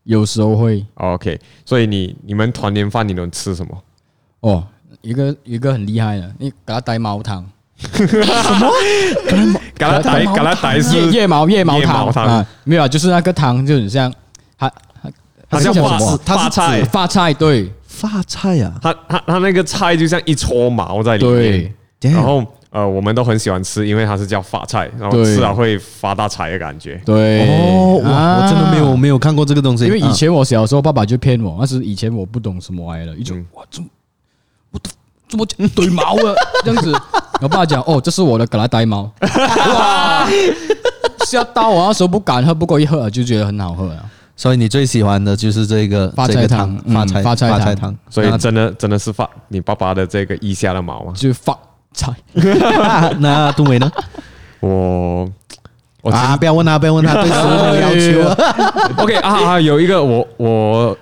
[0.04, 0.84] 有时候会。
[0.94, 3.82] OK，所以你你们团年饭你能吃什么？
[4.40, 4.66] 哦，
[5.02, 7.44] 一个一个很厉害的，你给他带猫汤。
[7.94, 8.06] 什
[8.58, 8.70] 么？
[9.78, 12.46] 橄榄台橄榄台是夜夜毛夜毛糖啊？
[12.64, 14.12] 没有啊，就是那个糖就很像，
[14.58, 14.70] 它
[15.48, 16.18] 它叫什么？
[16.24, 16.82] 发菜。
[16.84, 17.70] 发菜对。
[17.86, 26.98] 发菜啊，它它它那个菜就像一撮毛在里面，然后呃，我们都很喜欢吃，因为它是叫发菜，然后吃了会发大财的感觉。
[27.04, 27.40] 对。
[27.40, 33.82] 哦，我我真的没有没有看过这个东西，因为以前我小时候爸爸就骗我，那是以前我不懂什么玩意了，一种哇，这
[35.30, 36.92] 怎么讲对毛了这样子。
[37.40, 40.28] 我爸讲哦，这是我的格拉呆猫， 哇，
[41.24, 44.04] 吓到我那时候不敢喝，不过一喝就觉得很好喝啊。
[44.36, 47.96] 所以你最喜欢的就是这个发财汤，发财发财汤。
[48.10, 51.56] 所以真的真的是发你爸爸的这个腋下的毛啊，就发
[51.92, 52.12] 财。
[53.20, 53.90] 那杜伟呢？
[54.60, 55.30] 我
[56.02, 57.90] 我啊，不要问他，不要问他，对食物要
[58.24, 58.30] 求。
[59.02, 60.96] OK 啊啊，有一个我我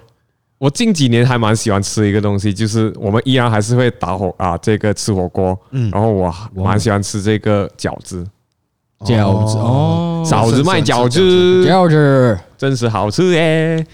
[0.58, 5.58] 我近几年还蛮喜欢吃一个东西，就是我们依然还是会打火啊，这个吃火锅。
[5.70, 6.32] 嗯，然后我
[6.64, 8.26] 蛮喜欢吃这个饺子。
[9.04, 13.86] 饺子哦，嫂子卖饺子，饺子真是好吃耶！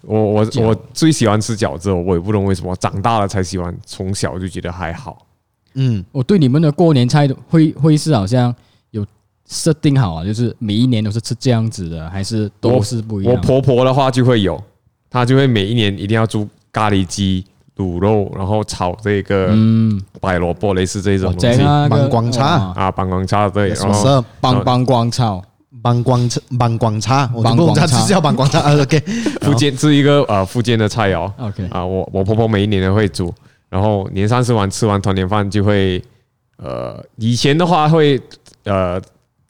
[0.00, 5.24] 我我我最喜欢吃饺子，我也不懂为什么，长大了才喜欢，从小就觉得还好。
[5.74, 8.52] 嗯，我对你们的过年菜会会是好像
[8.90, 9.06] 有
[9.48, 13.32] 设定好啊，就是每一年都是吃这样子的，还是都是不一样？
[13.32, 14.60] 我婆婆的话就会有，
[15.10, 17.44] 她就会每一年一定要煮咖喱鸡。
[17.78, 21.62] 卤肉，然后炒这个嗯白萝卜，类似这种东西。
[21.88, 22.44] 棒光叉
[22.74, 25.40] 啊，棒光叉对，什么是棒棒光炒？
[25.80, 28.58] 帮光叉，棒光叉，棒光叉是叫棒光叉。
[28.82, 28.98] OK，
[29.42, 31.30] 福建是一个呃福建的菜肴。
[31.38, 33.32] OK 啊，我我婆婆每一年都会煮，
[33.68, 36.02] 然后年三十晚吃完团年饭就会
[36.56, 38.20] 呃以前的话会
[38.64, 39.00] 呃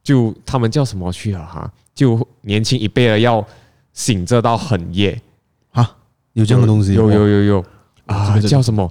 [0.04, 1.72] 就他们叫什么去了哈？
[1.94, 3.42] 就年轻一辈的要
[3.94, 5.16] 醒着到很夜啊，
[6.38, 6.94] 有这样的东西？
[6.94, 7.64] 有有有有。
[8.06, 8.88] 啊，叫什么？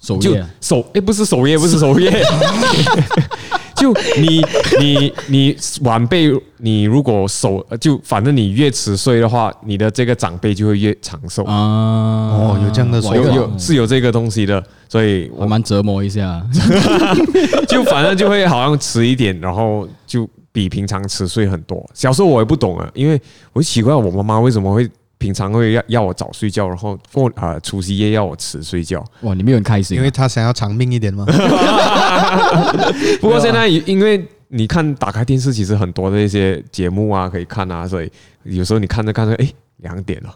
[0.00, 0.44] 守夜？
[0.60, 0.80] 守？
[0.94, 2.10] 哎，不是守夜，不是守夜。
[3.76, 4.42] 就你
[4.80, 11.54] 你你晚辈，你如果守，就反正你越迟睡的话，你的这个长辈就会越长寿啊。
[11.54, 16.42] 哦，有这样的说法，有有是有这个东西的，所以我蛮折磨一下。
[17.68, 21.84] 就反正就会好像迟一点，然后就比平常迟睡很多。
[21.92, 23.20] 小时候我也不懂啊，因为
[23.52, 24.90] 我奇怪我妈妈为什么会。
[25.26, 29.04] 平常会要要我早睡觉，然后过啊除夕夜要我迟睡觉。
[29.22, 31.24] 哇，你没有很开心，因为他想要长命一点嘛。
[33.20, 38.08] 不过现在因为你看打开电视，其实很多的一些节目啊可以看啊，所以
[38.44, 40.32] 有时候你看着看着，哎，两点了。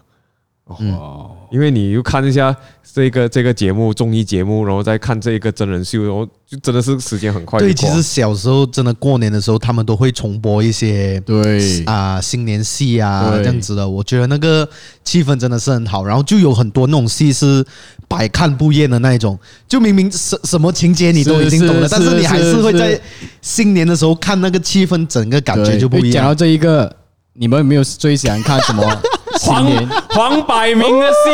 [0.79, 2.55] 哦，因为你又看一下
[2.93, 7.59] 这个这个节目综艺节目，然后再看这个真人秀，然后就真的是时间很快。
[7.59, 13.87] 对，其实小时候真的过年的时候，他们都会重播一些对啊新年戏啊这样子的。
[13.87, 14.67] 我觉得那个
[15.03, 17.65] 气氛真的是很好，然后就有很多那种戏是
[18.07, 19.37] 百看不厌的那一种。
[19.67, 22.99] 就明明什什么情节你都已经懂了，但是你还是会在
[23.41, 26.11] 新年的时候看那个气氛，整个感觉就不一样。
[26.11, 26.93] 讲到这一个，
[27.33, 28.83] 你们有没有最喜欢看什么？
[29.41, 29.65] 黄
[30.09, 31.29] 黄百鸣的戏，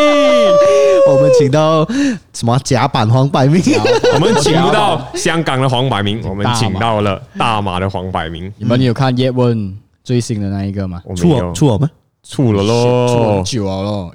[1.11, 1.85] 我们请到
[2.33, 3.61] 什么甲板黄百鸣？
[4.13, 8.51] 我们请不到 香港的黄百鸣，我们请到了大马的黄百鸣。
[8.57, 11.01] 你们有看叶问最新的那一个吗？
[11.15, 11.89] 出了出了吗？
[12.23, 14.11] 出了喽，出了咯，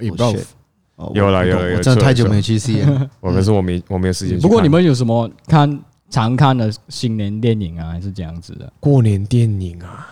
[1.13, 3.09] 有了有了有了，真的太久没去戏了。
[3.19, 4.39] 我可是我没我没有时间。
[4.39, 5.79] 不过你们有什么看
[6.09, 7.91] 常看的新年电影啊？
[7.91, 8.71] 还是这样子的？
[8.79, 10.09] 过年电影啊？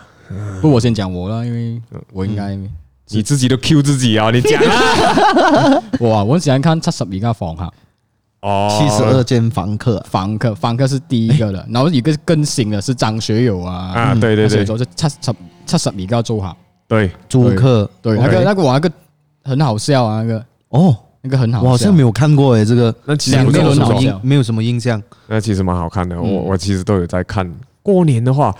[0.60, 1.80] 不，我先讲我了，因为
[2.12, 2.58] 我应该。
[3.08, 4.30] 你自己都 Q 自己啊！
[4.30, 4.62] 你讲。
[4.62, 5.82] 啊！
[6.00, 7.70] 哇，我喜欢看七十二家房客。
[8.40, 15.16] 哦，七十二间房客，房客，房客是第一个的，然后一个更新的是张学友啊，啊，对对对，说是七十
[15.66, 16.56] 七十二家租客，
[16.88, 18.90] 对，租客，对，那个那个我那个
[19.44, 20.44] 很好笑啊，那个。
[20.70, 22.92] 哦，那个很好笑，我好像没有看过诶，这个。
[23.04, 27.48] 那其实没有什么印，没有什么印象，那其实蛮好看的，我我其实都有在看。
[27.82, 28.54] 过年的话。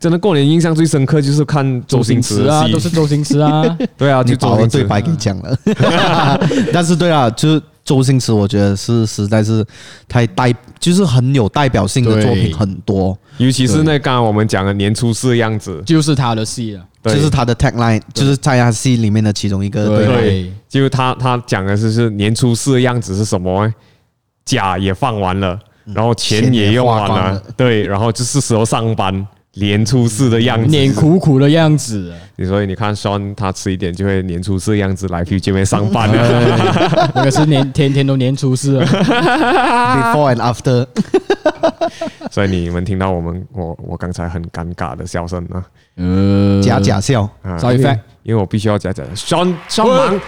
[0.00, 3.64] 真的过年印象最深刻就是看周星驰啊，都是周星驰啊，
[3.98, 5.58] 对啊，就把我对白给讲了。
[6.72, 9.64] 但是对啊，就是周星驰，我觉得是实在是
[10.06, 19.86] 太代，就是很有代表性的作品很多，尤其是那刚刚我们讲的年初四的样子，就是他的戏了，就是他的 tagline，就是在他戏里面的其中一个。
[19.86, 23.72] 对，就是他他讲的是年初四的样子是什么？
[24.44, 25.58] 假也放完了，
[25.92, 29.26] 然后钱也用完了，对，然后就是时候上班。
[29.60, 32.12] 年初四的样子，脸苦苦的样子。
[32.36, 37.10] 你所以你看，Sean 他迟一点就会年初四的样子来去这边上班了。
[37.14, 40.86] 那个是年天天都年初四， Before and after。
[42.30, 45.64] 所以你们听到我们我我刚才很尴尬的笑声啊，
[45.96, 47.58] 呃，假假笑啊，
[48.22, 49.02] 因为我必须要假假。
[49.14, 50.20] Sean Sean 忙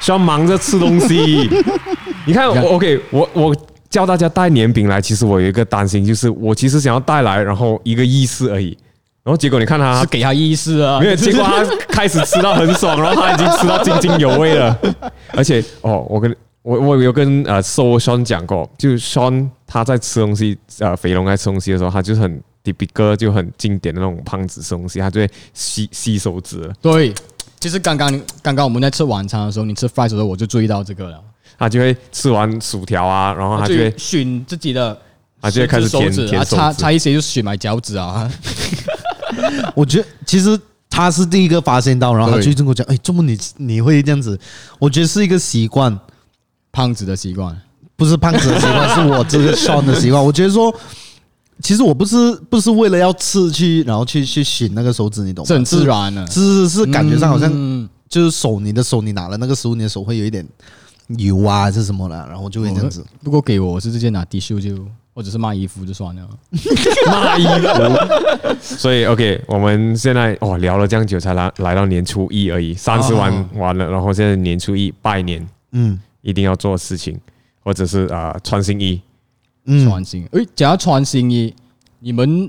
[0.00, 1.50] ，Sean 忙着吃东西。
[2.26, 3.56] 你看我 OK，我我。
[3.90, 8.68] 叫大家带年饼来，其实我有一个担心，就是我其实想要带来，然后一个意思而已，
[9.24, 14.78] 然后结果你看他是给他意思啊，没有，结果他开始吃到很爽，然后他已经吃到津津有味了，
[15.34, 26.70] 而且哦，我跟我我有跟呃 So Sean 讲过，就 Sean 他在吃东西，呃，肥龙在吃东西的时候，他就是很 typical 就很经典的那种胖子吃东西，他就会吸吸手指。
[26.80, 27.12] 对，
[27.58, 31.20] 其实刚刚刚刚我们在吃晚餐的时候，你吃 fries 的时候，我就注意到这个了。
[31.60, 34.98] 他就会吃完薯条啊，然后他就会选自己的，
[35.42, 38.26] 他就会开始舔舔手指，差差一些就选买脚趾啊。
[39.76, 44.40] 我觉得其实他是第一个发现到，然后他最近跟我讲，哎，怎么你你会这样子？
[44.78, 45.96] 我觉得是一个习惯，
[46.72, 47.54] 胖子的习惯，
[47.94, 50.24] 不是胖子的习惯，是我这个 Sean 的习惯。
[50.24, 50.74] 我觉得说，
[51.62, 55.46] 其实我不是不是为了要刺去，然后去去寻那个手指，你懂吗？
[55.46, 60.46] 是很自然的，是是是，感觉上好像就是手，你的手你拿了那个食物，你的手会有一点
[61.18, 63.04] 油啊，是什么的，然后就会这样子。
[63.22, 64.86] 如果给我，我是直接拿 T 恤就。
[65.12, 66.26] 或者是卖衣服就算了，
[67.10, 68.56] 卖衣服。
[68.60, 77.20] 所以 OK，我们现在哦聊了这样久才来来到年初一而已，三十完完了，然后现在年初一拜年，嗯，一定要做事情，
[77.62, 79.02] 或者是啊穿新衣，
[79.64, 80.24] 嗯，穿新。
[80.30, 81.52] 诶，讲到穿新衣，
[81.98, 82.48] 你们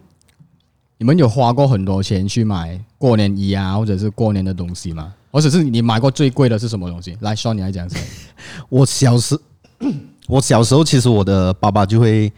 [1.00, 5.13] 你们有花过很多钱去买过年衣啊，或者是过年的东西吗？
[5.32, 7.17] 或者是你买过最贵的是什么东西？
[7.22, 8.00] 来，说你来讲先。
[8.70, 9.39] 我小时，
[10.28, 12.32] 我小时候其实我的爸爸就会。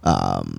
[0.00, 0.54] 啊、嗯，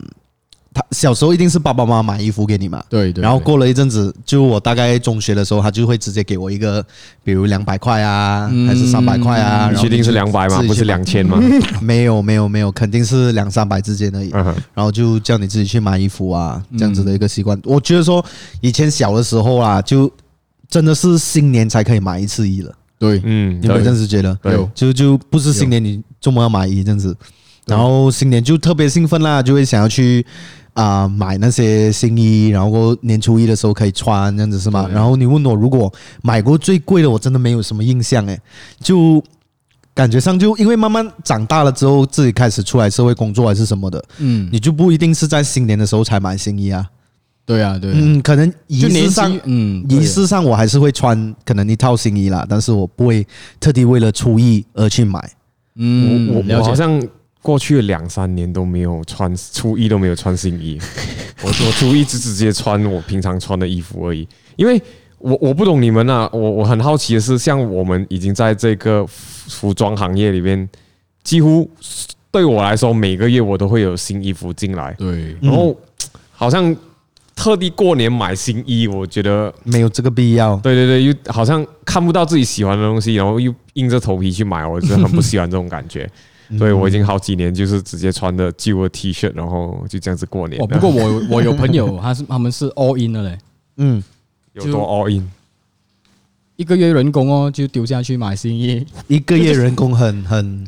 [0.73, 3.21] 他小时候一定是爸爸妈妈买衣服给你嘛，对对。
[3.21, 6.85] 然后过了一阵子，就我大概中学的时候，他就会直接给我一个，
[7.23, 9.71] 比如两百块啊，还是三百块啊。
[9.71, 10.61] 你确定是两百吗？
[10.67, 11.39] 不是两千吗？
[11.81, 14.29] 没有没有没有，肯定是两三百之间而已。
[14.73, 17.59] 然后就叫你自己去买衣服啊，这样子的一个习惯。
[17.63, 18.23] 我觉得说
[18.59, 20.11] 以前小的时候啊，就
[20.69, 22.73] 真的是新年才可以买一次衣了。
[22.97, 24.33] 对，嗯，你们这样子觉得？
[24.41, 27.15] 对，就就不是新年你周末要买衣这样子。
[27.65, 30.25] 然后新年就特别兴奋啦，就会想要去
[30.73, 34.87] 啊、呃、买那些新衣，然后年初一的时候可以穿，这样子是吗？
[34.91, 35.91] 然后你问我如果
[36.23, 38.39] 买过最贵的，我真的没有什么印象诶，
[38.81, 39.23] 就
[39.93, 46.85] 感觉上就因为慢慢长大了之后，自己开始出来社会工作还是什么的，嗯，你就不一定是在新年的时候才买新衣啊。
[47.49, 53.25] 对啊，对，嗯，可能仪式上，嗯，仪式上我还是会穿可能一套新衣啦，但是我不会
[53.59, 55.19] 特地为了初一而去买。
[55.75, 57.01] 嗯，我我好像。
[57.41, 60.77] 过去两三年都没有穿初一都没有穿新衣，
[61.41, 64.27] 我我初一只直接穿我平常穿的衣服而已。
[64.57, 64.79] 因为
[65.19, 70.67] 我我不懂你们啊，我我很好奇的是，像我们已经在这个服装行业里面，
[71.23, 71.67] 几乎
[72.29, 74.93] 对我来说每个月我都会有新衣服进来。
[74.99, 75.73] 对，然后
[76.33, 76.75] 好像
[77.39, 80.57] 特地过年买新衣，我觉得没有这个必要。
[80.57, 86.09] 对对对，又好像看不到自己喜欢的东西，然后又硬着头皮去买，我就很不喜欢这种感觉。
[86.57, 90.61] 所以我已经好几年就是直接穿的旧的 T 恤，然后就这样子过年。
[90.61, 93.37] 哦，不过我 我有朋友，他是他们是 all in 的嘞，
[93.77, 94.03] 嗯，
[94.51, 95.31] 有多 all in？
[96.57, 98.85] 一个月人工哦，就丢下去买新衣。
[99.07, 100.67] 一个月人工很很，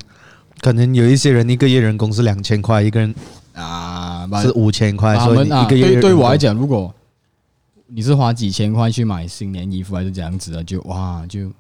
[0.62, 3.14] 可能有一些人一个月人工是两千块，一个人
[3.54, 5.18] 啊是五千块。
[5.20, 6.94] 所以一个月对对我来讲，如果
[7.88, 11.52] 你是花几千块去买新年衣服，还是这样子的，就哇就。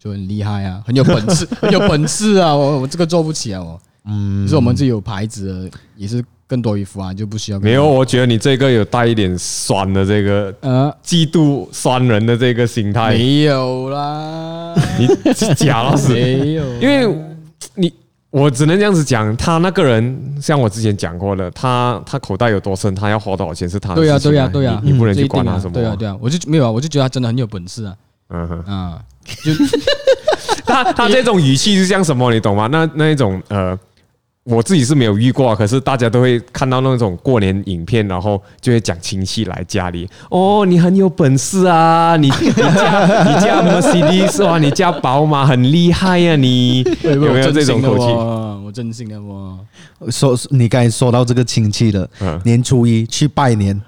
[0.00, 2.54] 就很厉害啊，很有本事， 很有本事啊！
[2.54, 7.58] 我我这个做不起啊，我嗯，就是我们自己有牌子的，也是更多衣服啊，就不需要。
[7.58, 13.10] 没有，我觉得你这个有带一点酸的这个，呃，嫉妒酸人的这个心态。
[13.14, 17.18] 没有啦，你是假老师，没有，因为
[17.74, 17.92] 你
[18.30, 24.30] 我只能这样子讲，他那个人像我之前讲过的，他他口袋有多深，他要花多少钱是他的事情。
[24.30, 25.72] 对呀，对呀，对呀，你不能去管他什么。
[25.72, 27.94] 对啊，对啊，我就没有啊，我就觉得他真的很有本事啊。
[28.30, 28.98] 嗯哼啊。
[29.44, 29.52] 就
[30.64, 32.66] 他他这种语气是像什么，你懂吗？
[32.70, 33.78] 那那一种呃，
[34.48, 40.08] 我自己是没有遇过，可是大家都会看到那种过年影片，然后就会讲亲戚来家里。
[40.30, 42.16] 哦，你很有本事啊！
[42.16, 46.34] 你你家你家 Mercedes 哇，你家宝马很厉害呀！
[46.36, 48.04] 你有没有这种口气？
[48.64, 49.58] 我真心的我
[50.10, 52.08] 说你刚才说到这个亲戚的，
[52.44, 53.78] 年初一去拜年。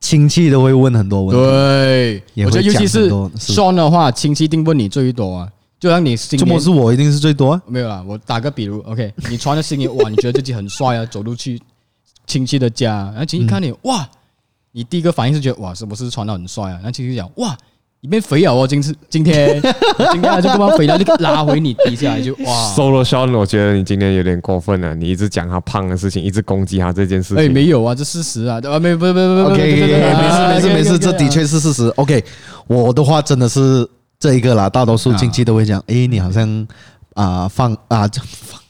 [0.00, 5.48] 亲戚都会问很多问题，对，我觉得尤其是 Sean 的话，亲戚一定问你最多啊。
[5.82, 7.62] 就像你，这么是我一定是最多啊？
[7.66, 11.60] 没有啦，我打个比如，OK，你穿的新衣，哇，你觉得自己很帅啊，走路去
[12.24, 14.08] 亲戚的家，然后亲戚看你，哇，
[14.70, 16.74] 你第一个反应是觉得，哇，是不是穿的很帅啊？
[16.74, 17.58] 然后亲戚讲，哇。
[18.04, 19.62] 你变肥了哦，今次今天
[20.12, 22.74] 今天就这么肥了，就拉回你底下来就哇。
[22.74, 27.44] Solo Sean，我觉得你今天有点过分了，你一直讲他胖的事情，一直攻击他这件事情。
[27.44, 28.80] 哎，没有啊，这事实啊，对吧？
[28.80, 31.86] 没不不不不，OK，没事没事没事，这的确是事实。
[31.90, 32.24] OK，
[32.66, 33.88] 我的话真的是
[34.22, 36.68] 这一个啦，大多数亲戚都会讲，哎，你好像
[37.14, 38.60] 啊放啊放。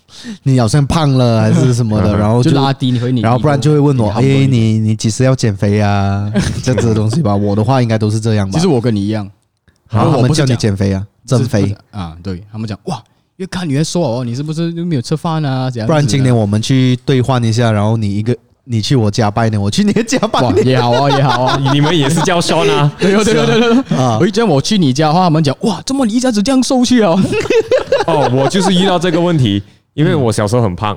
[0.45, 6.33] 你好像胖了还是什么的， 然后就拉低你然后不然就会问我，哎，你你几时要减肥啊？
[6.65, 7.37] 这样子的东西吧。
[7.37, 8.53] 我的话应该都是这样吧。
[8.55, 9.31] 其实我跟你一样，
[9.91, 12.17] 然后我不叫你减肥啊，增肥啊。
[12.23, 13.03] 对他们讲，哇，
[13.37, 15.71] 越看越瘦哦，你是不是又没有吃饭啊？
[15.87, 18.35] 不然今年我们去兑换一下，然后你一个
[18.65, 21.61] 你去我家拜年，我去你的家拜年，也好啊，也好啊。
[21.73, 22.93] 你们也是叫瘦呢？
[22.99, 24.19] 对对对对对啊！
[24.21, 27.13] 我一讲我去你家的话，他们讲，哇，怎么你一家子这样瘦去啊？
[28.07, 29.63] 哦，我就是遇到这个问题。
[29.95, 30.97] 因为我小时候很胖，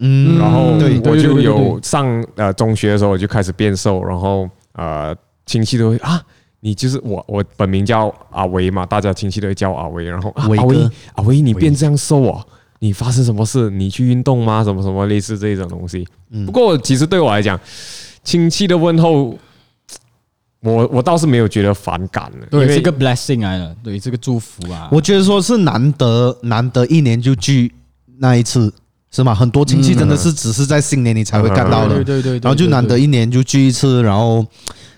[0.00, 5.14] 嗯，然后我就有上呃中学的时候我就开始变瘦，然后呃
[5.46, 6.20] 亲戚都会啊，
[6.60, 10.04] 你就是我，我本名叫阿维嘛，大家亲戚都会叫阿维。
[10.04, 12.44] 然后阿维哥，阿维，你变这样瘦啊？
[12.84, 13.70] 你发生什么事？
[13.70, 14.62] 你去运动吗？
[14.62, 16.06] 什么什么类似这种东西。
[16.44, 17.58] 不过其实对我来讲，
[18.22, 19.38] 亲戚的问候，
[20.60, 22.46] 我我倒是没有觉得反感了。
[22.50, 24.90] 对，是个 blessing 来了，对，这个祝福啊。
[24.92, 27.72] 我觉得说是难得难得一年就聚
[28.18, 28.70] 那一次，
[29.10, 29.34] 是吗？
[29.34, 32.32] 很多亲戚真的是只是在新年你才会看到的，对对对。
[32.40, 34.44] 然后就难得一年就聚一次，然后。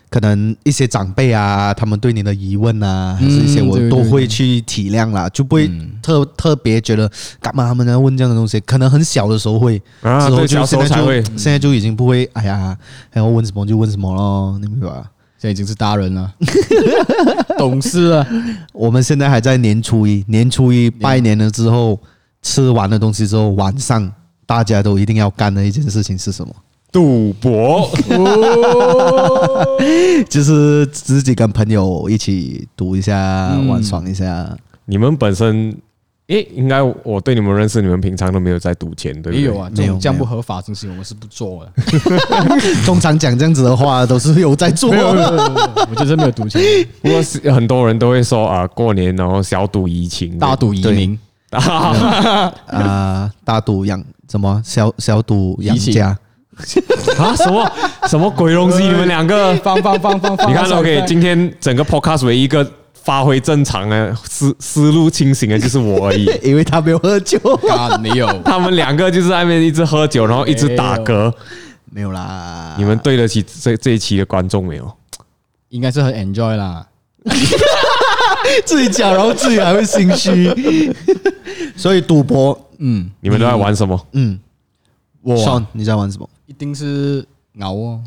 [0.09, 8.61] 可能一些长辈啊，他们对你的疑问啊，还是一些我都会去体谅啦，就不会特特别觉得干嘛他们要问这样的东西。
[8.61, 12.25] 可能很小的时候会，之后就现在就现在就已经不会。
[12.35, 12.77] 哎呀，
[13.11, 15.11] 还要问什么就问什么咯，你明白吧？
[15.39, 16.33] 现在已经是大人了，
[17.59, 18.27] 懂事了。
[18.73, 22.01] 我们现在还在年初一，年初一拜年了之后，
[22.41, 24.11] 吃完了东西之后，晚上
[24.47, 26.55] 大家都一定要干的一件事情是什么？
[26.97, 27.91] 赌博，
[30.31, 34.49] 就是自己跟朋友一起赌一下，玩爽一下。
[34.87, 35.77] 你们本身，
[36.29, 39.41] 诶，应该我对你们认识，你们平常都没有在赌钱，对不对？
[39.41, 41.73] 没有啊，这种这样不合法东西我们是不做的。
[42.87, 44.89] 通常讲这样子的话，都是有在做。
[44.91, 46.59] 我就是没有赌钱。
[47.03, 51.19] 不过是很多人都会说啊，过年然后小赌怡情，大赌移民。
[51.51, 54.63] 啊，大赌养什么？
[54.65, 56.19] 小小赌养家。
[57.19, 57.35] 啊！
[57.37, 57.73] 什么
[58.09, 58.83] 什么鬼东西？
[58.83, 60.51] 你们两个放放放放放！
[60.51, 67.39] 你看，OK，今天整个 Podcast 唯一一个发挥正常的思思路清醒的，就是我而已， 因为他没有喝酒
[67.71, 68.27] 啊，没有。
[68.43, 71.33] 他们两个就是在那边一直喝酒，然后一直打嗝，
[71.93, 72.75] 没有啦。
[72.79, 74.91] 你们对得起这这一期的观众没有？
[75.69, 76.87] 应该是很 enjoy 啦。
[78.65, 80.95] 自己讲，然后自己还会心虚。
[81.77, 84.07] 所以赌博，嗯，你们都在玩什么？
[84.13, 84.39] 嗯，
[85.23, 86.27] 我，你在玩什么？
[86.47, 87.27] 一定是
[87.61, 88.05] 熬哦，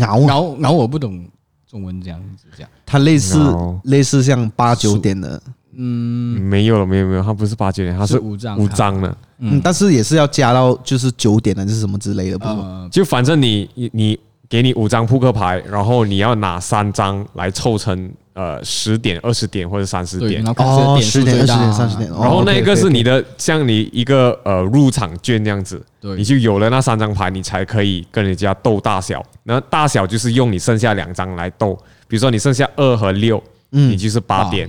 [0.00, 1.24] 熬熬熬，我不懂
[1.66, 3.38] 中文这样子讲，它类似
[3.84, 12.46] 类似像八九点的，嗯，没有了，没有没有，它不是八九点，它是五张五张的，嗯，但是也是要加到就是九点的，是什么之类的，不，
[12.90, 14.18] 就反正你你
[14.48, 18.12] 给你五张扑克牌，然后你要拿三张来凑成。
[18.40, 25.84] 呃，十点、二十点或者三十点，哦，十点、二十点、三十点，然后那个是你的，像你一个呃入场券这样子，
[26.16, 29.22] 你就有了那三张牌，你才可以跟人家斗大小。
[29.42, 31.74] 那大小就是用你剩下两张来斗，
[32.08, 34.66] 比如说你剩下二和六，嗯，你就是八点。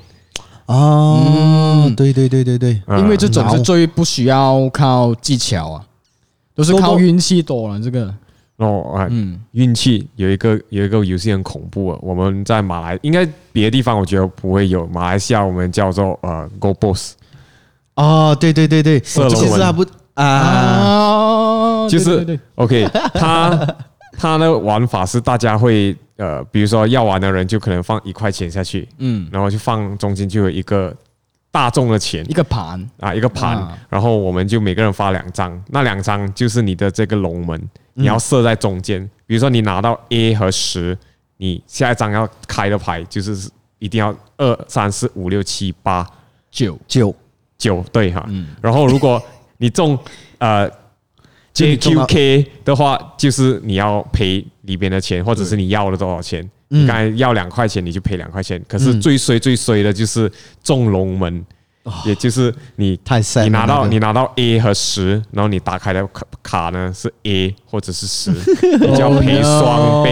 [0.66, 5.86] 哦，对对对对对，因为这种是最不需要靠技巧啊，
[6.54, 8.14] 都是靠运气多了这个。
[8.58, 17.16] 哦，啊，嗯，运气有一个有一个游戏很恐怖啊，我们在马来，应该别的地方我觉得不会有，马来西亚我们叫做呃 Go Boss。
[17.96, 23.76] 哦，对对对对，其实它不啊，就是 OK，他
[24.18, 30.96] 他的玩法是大家会呃，比如说要玩的人就可能放一块钱下去，嗯，然后就放中间就有一个。
[31.52, 32.90] 大众的钱，一个盘。
[33.00, 39.08] 啊，一个盘，然后我们就每个人发两张，那两张就是你的这个龙门，你要设在中间。
[39.28, 40.98] 比如说你拿到 A 和十，
[41.38, 43.50] 你下一张要开的牌就是
[43.80, 46.08] 一定要二三四五六七八。
[46.50, 46.80] 九。
[46.88, 47.14] 九。
[47.58, 48.28] 九，对哈。
[48.62, 49.22] 然后如果
[49.58, 49.98] 你中
[50.38, 50.70] 呃
[51.54, 56.50] JQK 的话，就是你要赔里边的钱，或者是你要了多少钱。
[56.72, 58.64] 你刚才要两块钱，你就赔两块钱。
[58.68, 60.32] 可是最衰最衰的就是
[60.64, 61.46] 中龙门，
[62.06, 68.32] 也就是你太你拿到你拿到 A 和十，然后你打开的卡卡呢是 A 或者是十，
[68.80, 70.12] 你就要赔双倍。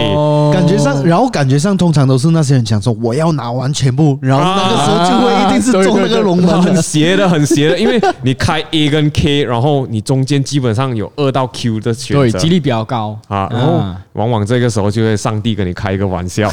[0.52, 7.78] 感觉上，然后感觉上通常都是那些人想说我要拿完全部，然后那个时候就会一定是中那个龙门，很邪的，很邪的。
[7.78, 13.48] 因为你开 A 跟 K，然后你中间基本上有二到 Q 的选择，对，几率比较高啊。
[13.50, 16.52] 然后往往这个时候就会上帝跟你开一个玩笑。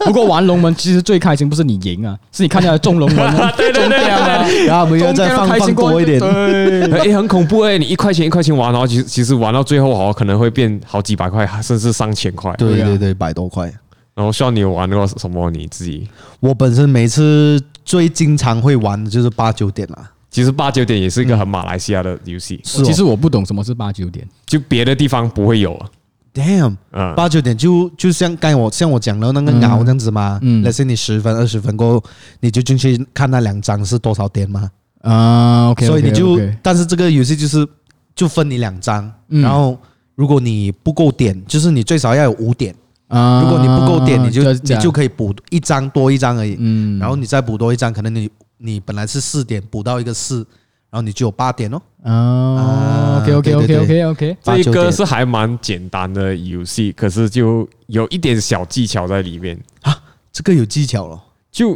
[0.00, 12.52] 不过玩龙门其实最开心不是你赢啊， 是你看到中龙门， 对对对，然后我们要再放放多一点，对， 哎，很恐怖哎，你一块钱一块钱玩，然后其实其实玩到最后好可能会变好几百块，甚至上千块。
[12.56, 13.72] 对对对，百多块。
[14.14, 15.48] 然后像你有玩过什么？
[15.50, 16.08] 你自己？
[16.40, 20.10] 我本身每次最经常会玩的就是八九点啦。
[20.30, 22.60] 其实八九点也是一个很马来西亚的游戏。
[22.64, 25.86] 是，其实我不懂什么是八九点，就别的地方不会有啊。
[26.34, 26.76] Damn，
[27.14, 30.38] 八九点就就像刚才我像我讲的那个熬这样子嘛。
[30.42, 30.62] 嗯。
[30.62, 32.04] 那是你十分二十分过后，
[32.40, 34.70] 你就进去看那两张是多少点嘛。
[35.02, 35.86] 啊，OK。
[35.86, 37.66] 所以你就，但是这个游戏就是
[38.14, 39.78] 就分你两张，然后。
[40.18, 42.74] 如果你不够点，就是你最少要有五点
[43.06, 43.40] 啊。
[43.40, 46.56] 如果你不够点，你就你就可以补一张多一张而已。
[46.58, 50.44] 嗯，然后你再补多一张，可能你你本来是四点，补到一个四，
[50.90, 51.80] 然后你就有八点哦。
[52.02, 59.96] 啊，OK OK OK OK OK，这个是还蛮简单的游戏，可是就有一点小技巧在里面啊。
[60.32, 61.20] 这个有技巧了。
[61.50, 61.72] 就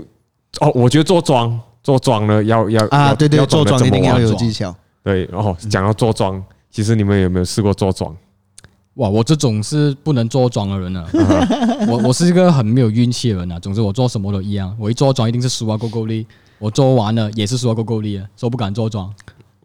[0.61, 4.75] 哦，我觉得做庄做庄呢，要要啊，对对，做庄一定要有技巧。
[5.03, 8.15] 对，然后讲到做庄，其实你们有没有试过做庄？
[8.95, 11.09] 哇，我这种是不能做庄的人啊！
[11.89, 13.59] 我我是一个很没有运气的人啊。
[13.59, 16.27] 总之，我做什么都一样，我一做庄一定是输啊够够力。
[16.63, 19.13] 我做完了也是输啊够够力啊，所以不敢做庄，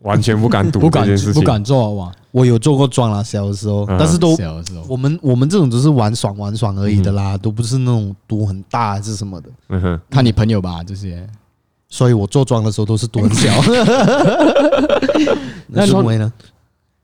[0.02, 2.12] 完全不敢赌， 不敢不敢做哇。
[2.32, 9.50] 我有做过庄啦，小的时候，但是都小的时候，我们我们这种只是玩爽玩爽而已的啦，都不是那种赌很大还是什么的。
[9.70, 11.28] 嗯哼，看你朋友吧这些，
[11.88, 13.52] 所以我做庄的时候都是赌很小。
[15.68, 16.34] 那认为呢？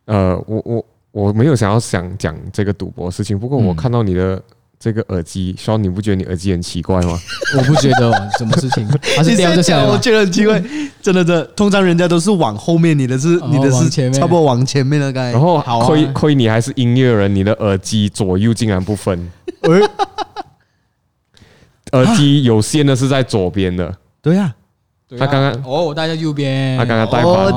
[0.05, 0.85] 呃，我我。
[1.13, 4.41] 我没有想要想讲这个赌博事情，不过我看到你的
[4.83, 7.17] 这个耳机，说你不觉得你耳机很奇怪吗？
[7.57, 8.85] 我不觉得，什么事情？
[9.15, 9.85] 还是掉下来？
[9.85, 10.59] 我觉得很奇怪，
[11.01, 19.31] 真的，真的，通常人家都是往后面，你的是你的是前面差不多往前面的，然后亏亏你还是音乐人，你的耳机左右竟然不分。
[21.93, 24.53] 耳机有线的是在左边的，对呀，
[25.17, 27.49] 他刚刚哦，我戴在右边，他刚刚戴反。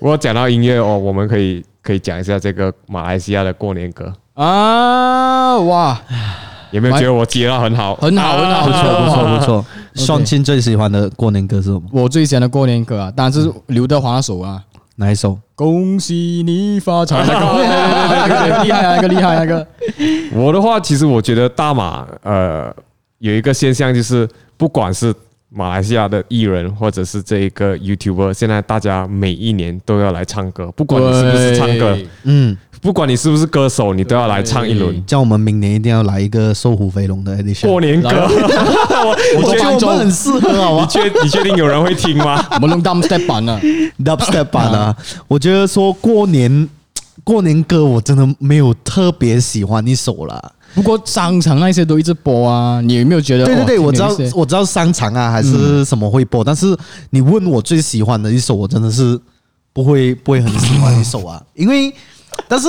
[0.00, 1.64] 我讲到音乐哦，我们可以。
[1.82, 5.58] 可以讲一下这个马来西亚的过年歌啊！
[5.60, 5.98] 哇，
[6.70, 7.94] 有没有觉得我接到很好？
[7.96, 9.66] 很好，很好，不错，不错，不错。
[9.94, 11.80] 双亲最喜欢的过年歌是什么？
[11.90, 14.62] 我最喜欢的过年歌啊，当然是刘德华那首啊。
[14.96, 15.38] 哪一首？
[15.54, 17.24] 恭喜你发财！
[17.26, 19.66] 那个厉害啊，那个厉害，那个。
[20.32, 22.70] 我的话，其实我觉得大马呃
[23.18, 24.28] 有一个现象，就是
[24.58, 25.14] 不管是。
[25.56, 35.02] 马来西亚的艺人或者是这一个 YouTuber，现在大家每一年都要来唱歌，不管你是不是唱歌，嗯，不管你是不是歌手，你都要来唱一轮。
[35.06, 38.08] 叫我们明年一定要来一个瘦虎飞龙的过年歌，
[39.38, 40.82] 我觉得我们很适合啊！
[40.82, 42.44] 你确你确定有人会听吗？
[42.52, 43.58] 我们弄 Dubstep 版 的
[44.04, 44.94] ，Dubstep 版的。
[45.26, 46.68] 我觉得说过年
[47.24, 50.52] 过年歌，我真的没有特别喜欢一首啦。
[50.76, 53.46] 不过商场那些都一直播啊，你有没有觉得？
[53.46, 56.76] 对对对，我知道我知道商场啊还是什么会播，但是
[57.08, 59.18] 你问我最喜欢的一首，我真的是
[59.72, 61.90] 不会不会很喜欢一首啊，因为
[62.46, 62.68] 但是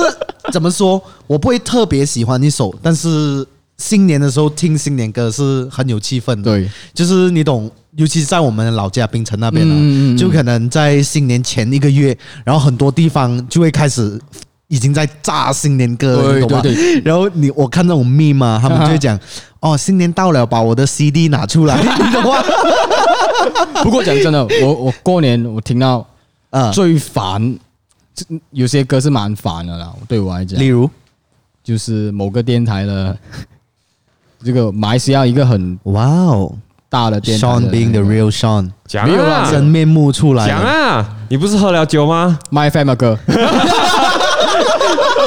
[0.50, 3.46] 怎么说，我不会特别喜欢一首，但是
[3.76, 14.18] 新年的时候听新年歌是很有气氛的，对，就是你懂，尤其是在我们老家槟城那边呢，就可能在新年前一个月，然后很多地方就会开始。
[14.68, 16.62] 已经在炸新年歌了，你懂吗？
[17.04, 19.18] 然后你我看那种密码，他们就会讲
[19.60, 21.76] ：“哦，新年到了，把我的 CD 拿出来。
[21.80, 22.42] ”你懂吗？
[23.82, 26.06] 不过讲真的，我我过年我听到
[26.50, 27.56] 啊最烦，
[28.50, 29.90] 有些歌是蛮烦的啦。
[30.06, 30.88] 对我来讲，例如
[31.64, 33.16] 就是某个电台的
[34.44, 36.52] 这个马来西亚一个很哇哦
[36.90, 43.18] 大的电台，Sean being the real Sean，讲啊，真面目出来，讲啊，你不是喝了酒吗？My Family 歌。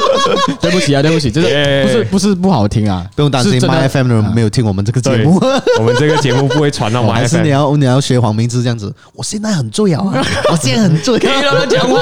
[0.60, 5.40] 对不起啊，对不起，这是不是不是不好听啊，不用担心，My FM 的人没有听我们这个节目，
[5.78, 7.12] 我们这个节目不会传到 My FM。
[7.22, 10.02] 还是你要你要学黄明志这样子，我现在很醉啊，
[10.50, 12.00] 我现在很醉，可以让他讲话。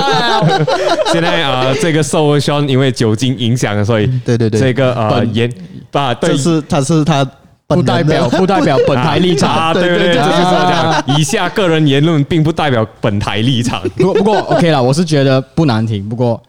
[1.12, 5.51] 现在啊，这个受伤因为酒精影响，所以对对对，这个呃言
[5.93, 7.26] 啊，这是他是他
[7.66, 11.05] 不代表不代表本台立场，对对对，就是这样。
[11.18, 13.82] 以下个人言论并不代表本台立场。
[13.97, 16.41] 不过不过 OK 了，我是觉得不难听，不过。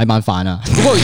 [0.00, 0.96] 还蛮烦啊，不过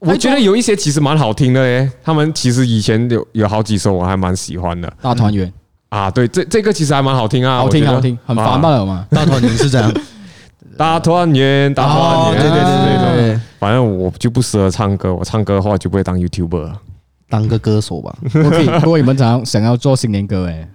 [0.00, 1.90] 我觉得有一些其实蛮好听的嘞。
[2.02, 4.90] 他们其实以前有有好几首我还蛮喜欢的。
[5.02, 5.52] 大团圆
[5.90, 9.06] 啊，对，这这个其实还蛮好听啊，好听好听，很烦吧了吗？
[9.12, 9.92] 大团圆是这样，
[10.78, 16.72] 大团圆，大团圆，对对对对，反正我就不适合唱歌，我唱歌的话就不会当 YouTuber，
[17.28, 18.16] 当个歌手吧。
[18.34, 20.66] OK，不过你们想想要做新年歌哎，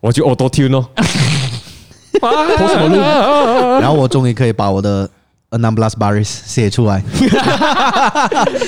[0.00, 0.88] 我就 Auto Tune 哦，
[2.18, 2.96] 播什么路？
[3.78, 5.06] 然后我终于可以把我的。
[5.58, 7.02] Number last baris 写出来，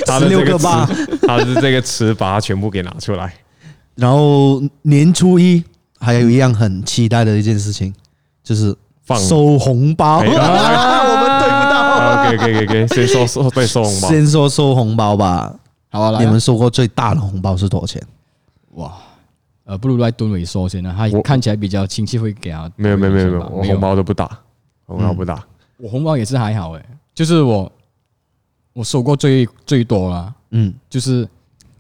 [0.07, 0.89] 十六个八，
[1.27, 3.35] 他是这个词，把它全部给拿出来。
[3.97, 5.65] 然后年初一
[5.99, 7.93] 还有一样很期待的一件事情，
[8.45, 8.75] 就是
[9.05, 10.19] 放收红包。
[10.23, 10.33] 我们
[11.41, 11.77] 对不到。
[12.07, 15.55] OK OK OK，先说 收对收红包，先说收红包吧。
[15.91, 18.03] 好，你们收过最大的红包是多少钱？
[18.75, 18.93] 哇，
[19.65, 22.71] 呃，不如来蹲伟说先呢，他看起来比较亲戚会给他。
[22.77, 24.31] 没有没有没有没有，我红包都不打，
[24.87, 25.43] 红包不打。
[25.79, 27.71] 我红包也是还好哎，就是我
[28.73, 31.29] 我收过最最多了，嗯，就是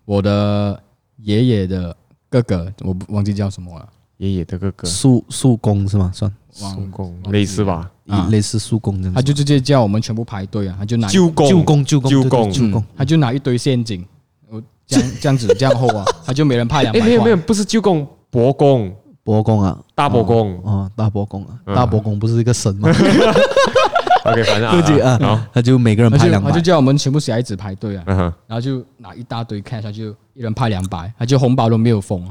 [0.04, 0.80] 我的
[1.18, 1.94] 爷爷的
[2.28, 3.88] 哥哥，我忘记叫什么了，
[4.18, 6.10] 爷爷的哥哥，叔叔公是吗？
[6.14, 6.32] 算。
[6.50, 7.90] 叔公类似吧，
[8.30, 11.46] 类似叔公这样，他就直接叫我们全部排队啊，他就拿舅公。
[11.46, 12.50] 舅公舅公舅公。
[12.50, 14.02] 舅公，他就拿一堆现金，
[14.48, 18.90] 我这样 这样子这样厚啊，他就每人派两百块，没有没有，不是舅公，伯公。
[19.22, 20.64] 伯公啊，大伯公。
[20.64, 22.88] 啊，大伯公啊，大伯公不是一个神吗？
[24.32, 28.04] OK，反正 对不起啊，然后他就每个人派两百，他就叫我们全部小孩子排队啊，
[28.46, 32.22] 然后就拿一大堆 cash，他就一人派两百，他就红包都没有封，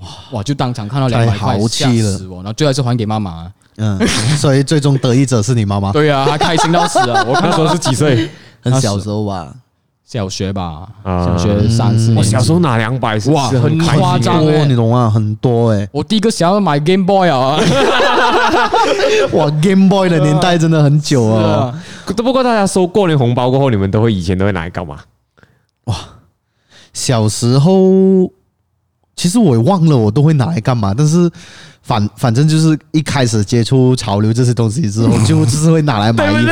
[0.00, 3.52] 哇哇，就当场看到两百块，吓死我，然后最后还是还给妈妈。
[3.80, 3.96] 嗯，
[4.36, 5.92] 所以最终得益者是你妈妈。
[5.92, 7.24] 对啊，她开心到死啊！
[7.28, 8.28] 我那时候是几岁？
[8.60, 9.54] 很小时候吧，
[10.10, 12.16] 小学吧，小学三四年。
[12.16, 15.10] 我小时候拿两百，哇，很夸张哦，你懂吗？
[15.14, 15.86] 很多哎。
[15.92, 17.58] 我第一个想要买 Game Boy 啊！
[19.34, 21.78] 哇，Game Boy 的年代真的很久啊。
[22.16, 24.96] 不过大家收过年红包过后，你们都会以前都会拿来干嘛？
[25.84, 25.94] 哇，
[26.94, 28.32] 小时候
[29.18, 31.30] 其实我也忘了我都会拿来干嘛，但是。
[31.80, 36.50] 反反正就是一开始接触潮流这些东西之后，就就是会拿来买衣服，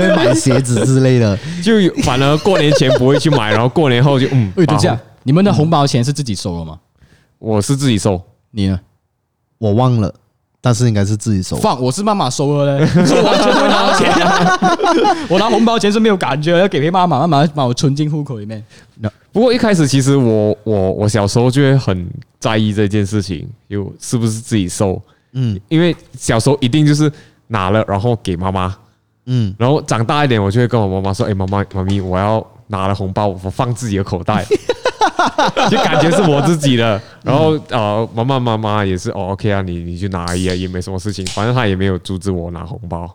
[0.00, 1.38] 会买鞋子之类的。
[1.62, 4.50] 就反而过年前不会去买，然后过年后就嗯。
[4.56, 6.76] 对，就这样，你们的红包钱是自己收了吗？
[7.38, 8.80] 我是自己收，你呢？
[9.58, 10.12] 我忘了，
[10.64, 11.56] 但是应该是自己收。
[11.56, 14.10] 放，我是妈妈收的嘞， 我完全不会拿钱。
[15.28, 18.64] 我拿红包钱是没有感觉，要给给妈妈，妈妈把我存进户口里面。
[18.98, 22.08] 那不过一开始其实我我我小时候就会很
[22.40, 24.98] 在意这件事情，有是不是自己收，
[25.34, 27.12] 嗯，因为小时候一定就是
[27.48, 28.74] 拿了然后给妈妈，
[29.26, 34.44] 嗯，然后长大一点我就会跟我妈妈说，哎，妈妈妈咪，我要拿了红包，我放自己的口袋，
[35.70, 37.00] 就感觉是我自己的。
[37.22, 43.08] 然后呃，妈妈妈妈也是哦，OK 啊，你你去拿也也没什么事情，反正他也没有阻止我拿红包，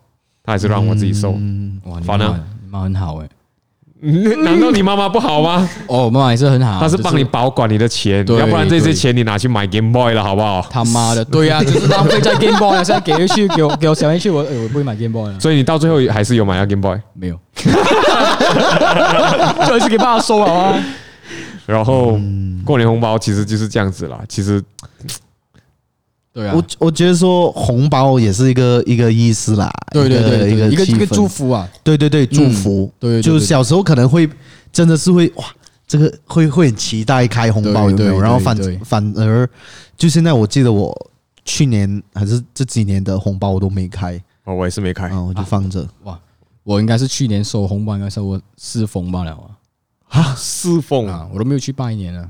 [0.43, 1.33] 他还是让我自己收。
[1.37, 2.33] 嗯哇，反正
[2.63, 3.29] 你妈很好哎。
[4.01, 5.69] 难道你妈妈不好吗？
[5.87, 10.65] 哦，妈妈也是很好，她是帮你保管你的钱，要不然这些钱你拿去买 Game Boy 了，好不好？
[10.71, 12.81] 他妈的，对呀，就是浪费在 Game Boy 啊！
[12.81, 15.37] 现在给回去，给我给我小回去，我我不会买 Game Boy 了。
[15.37, 16.97] 所以你到最后还是有买到 Game Boy？
[17.13, 17.37] 没有，
[19.65, 20.83] 最后一次给爸爸收好啊。
[21.65, 22.19] 然后
[22.65, 24.63] 过年红包其实就是这样子啦，其实。
[26.31, 34.29] 对啊，我我觉得说红包也是一个一个意思啦，对对对，一个一个一个祝福啊，对对对，祝福，对，就小时候可能会
[34.71, 35.45] 真的是会哇，
[35.87, 38.21] 这个会会很期待开红包有没有？
[38.21, 39.49] 然后反反而
[39.97, 40.95] 就现在，我记得我
[41.43, 45.85] 去年还是这几年的红包我都没开，哦，我也是没开，我就放着。
[46.03, 46.17] 哇，
[46.69, 52.29] 我应该是去年收红包应该收我四封罢了啊，啊，四封啊，我都没有去拜年了。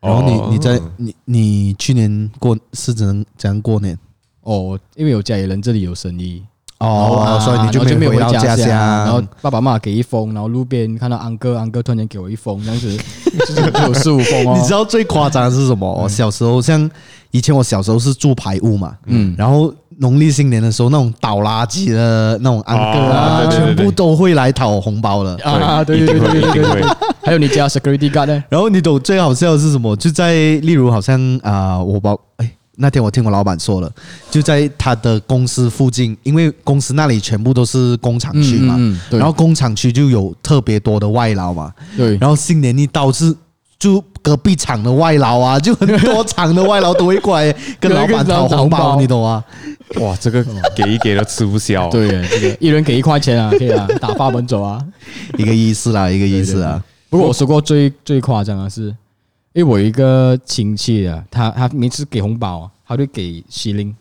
[0.00, 3.96] 然后你你在你你去年过是怎样怎样过年？
[4.40, 6.42] 哦，因为有家里人这里有生意
[6.78, 8.68] 哦，所以你就没有回到家乡。
[8.68, 12.98] 然后爸爸妈妈给一封，然后路边看到安哥，安哥突然间给我一封，这样子
[13.54, 14.58] 就有四五封哦。
[14.58, 15.88] 你知道最夸张的是什么？
[16.02, 16.90] 我小时候像
[17.30, 26.82] 以前我小时候是住排屋嘛，嗯，然后农历新年的时候那种倒垃圾的那种安哥啊，全部都会来讨红包了啊，对对对对对对。
[27.22, 28.44] 还有你家 security guard 呢？
[28.48, 29.96] 然后你懂最好笑的是什么？
[29.96, 33.90] 就在例如好像啊、呃，我包哎，那天我听我老板说了，
[34.30, 42.16] 就在他的公司附近，因为公司那里全部都是工厂区嘛，嗯嗯嗯、然后工厂区就有特别多的外劳嘛，对。
[42.18, 43.34] 然后新年一到是
[43.78, 49.44] 就隔壁厂的外劳啊，就很多厂的外劳都会过来跟老板 讨红包，你懂吗？
[50.02, 51.88] 哇，这个给一给都吃不消。
[51.90, 54.84] 对，这个一人给一块钱啊，可以啊，打发门走啊，
[55.38, 56.82] 一个意思啦，一个意思啊。
[57.08, 58.86] 不过我说过最最夸张的是，
[59.52, 63.94] 因为我一个亲戚啊，他他每次给红包，他就给西林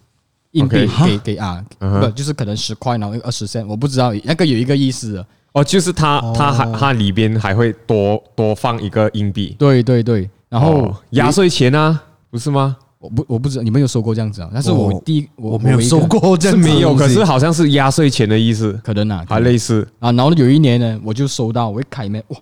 [0.54, 5.24] 硬币给给啊，不就是可能十块，然后二十三，我不知道那个有一个意思
[5.56, 12.00] 哦，就是它它还他里边还会多多放一个硬币，对对对，然后压岁钱啊，
[12.30, 12.76] 不是吗？
[13.00, 14.50] 我不我不知道你们有收过这样子啊？
[14.54, 20.12] 但是我第一我没有收过这样子，没有，可是好像是压岁钱的意思，可能啊，还类似啊。
[20.12, 22.38] 然后有一年呢，我就收到，我一开门哇。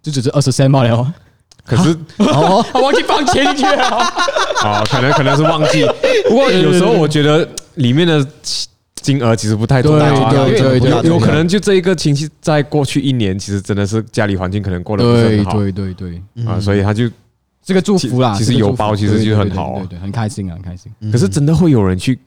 [0.00, 1.12] 就只是二十三毛了，
[1.66, 3.84] 可是哦，我 忘记放钱进去了，
[4.62, 5.84] 啊， 可能可能是忘记。
[6.28, 8.24] 不过有时候我觉得里面的
[9.00, 17.08] 金额其实不太多，对对对，有可能就这一个亲戚在过去一年，其实真的是家里环境可能过得不是很好，对对对啊，所以他就
[17.62, 20.90] 这个祝福啦，其实有包其实就很好，对对，很开心啊，很开心。
[21.12, 22.18] 可是真的会有人去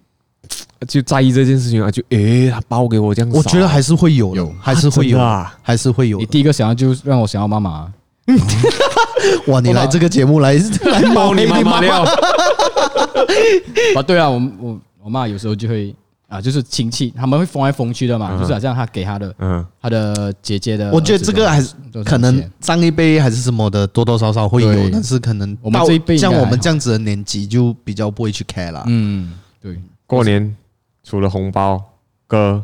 [0.87, 1.89] 就在意这件事情啊？
[1.91, 6.17] 就诶，他包给我这样，我觉得还是会有，有还是会有啊，还是会有。
[6.19, 7.91] 你第一个想要就让我想要妈妈，
[9.47, 9.59] 哇！
[9.59, 10.53] 你来这个节目来
[10.85, 12.03] 来猫你妈妈料
[13.95, 14.01] 啊？
[14.05, 15.93] 对啊，我我我妈有时候就会
[16.31, 20.89] 啊，就是亲戚他们会封来封去的嘛，就是好像他给他的嗯他的姐姐的。
[20.91, 21.75] 我觉得这个还是
[22.05, 28.83] 可能上一辈还是什么的，多多少少会有，但是可能我们这一辈像我们这样子的年纪就比较不会去 care 了。
[28.87, 29.77] 嗯，对，
[30.07, 30.55] 过年。
[31.03, 31.83] 除了红包、
[32.27, 32.61] 歌、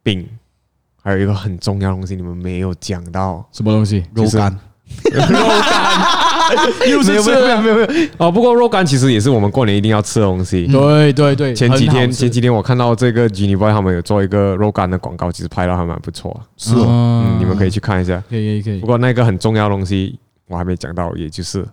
[0.00, 0.24] 饼，
[1.02, 4.06] 还有一个很重要的东西，你们没有讲到，什么东西？
[4.14, 4.56] 肉干。
[5.10, 6.29] 肉干。
[6.90, 8.30] 又是吃，没有没有没有哦。
[8.30, 10.66] 不过肉干其实也是我们过年一定要吃的东西。
[10.66, 16.40] 对对对，前几天前几天我看到这个 Genie Boy 他们有做一个肉干的广告，其实拍到还蛮不错。
[16.56, 18.22] 是哦，嗯，你们可以去看一下。
[18.28, 18.80] 可以可以可以。
[18.80, 21.66] 不过那个很重要的东西我还没讲到，也就是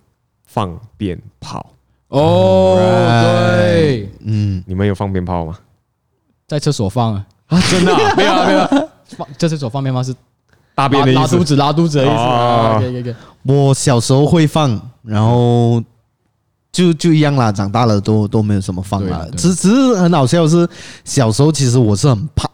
[0.45, 1.65] 放鞭炮。
[2.09, 5.57] 哦，对，嗯，你们有放鞭炮吗？
[6.47, 7.25] 在厕所放啊？
[7.69, 8.67] 真的 没有没有，
[9.17, 10.13] 放在厕所放鞭炮是。
[10.77, 12.13] 大便的意思，拉肚子，拉肚子的意思。
[12.13, 15.83] 哦，我小时候会放，然后
[16.71, 17.51] 就就一样啦。
[17.51, 19.27] 长大了都都没有什么放了。
[19.35, 20.69] 只只是很好笑是，
[21.03, 22.47] 小时候其实我是很怕。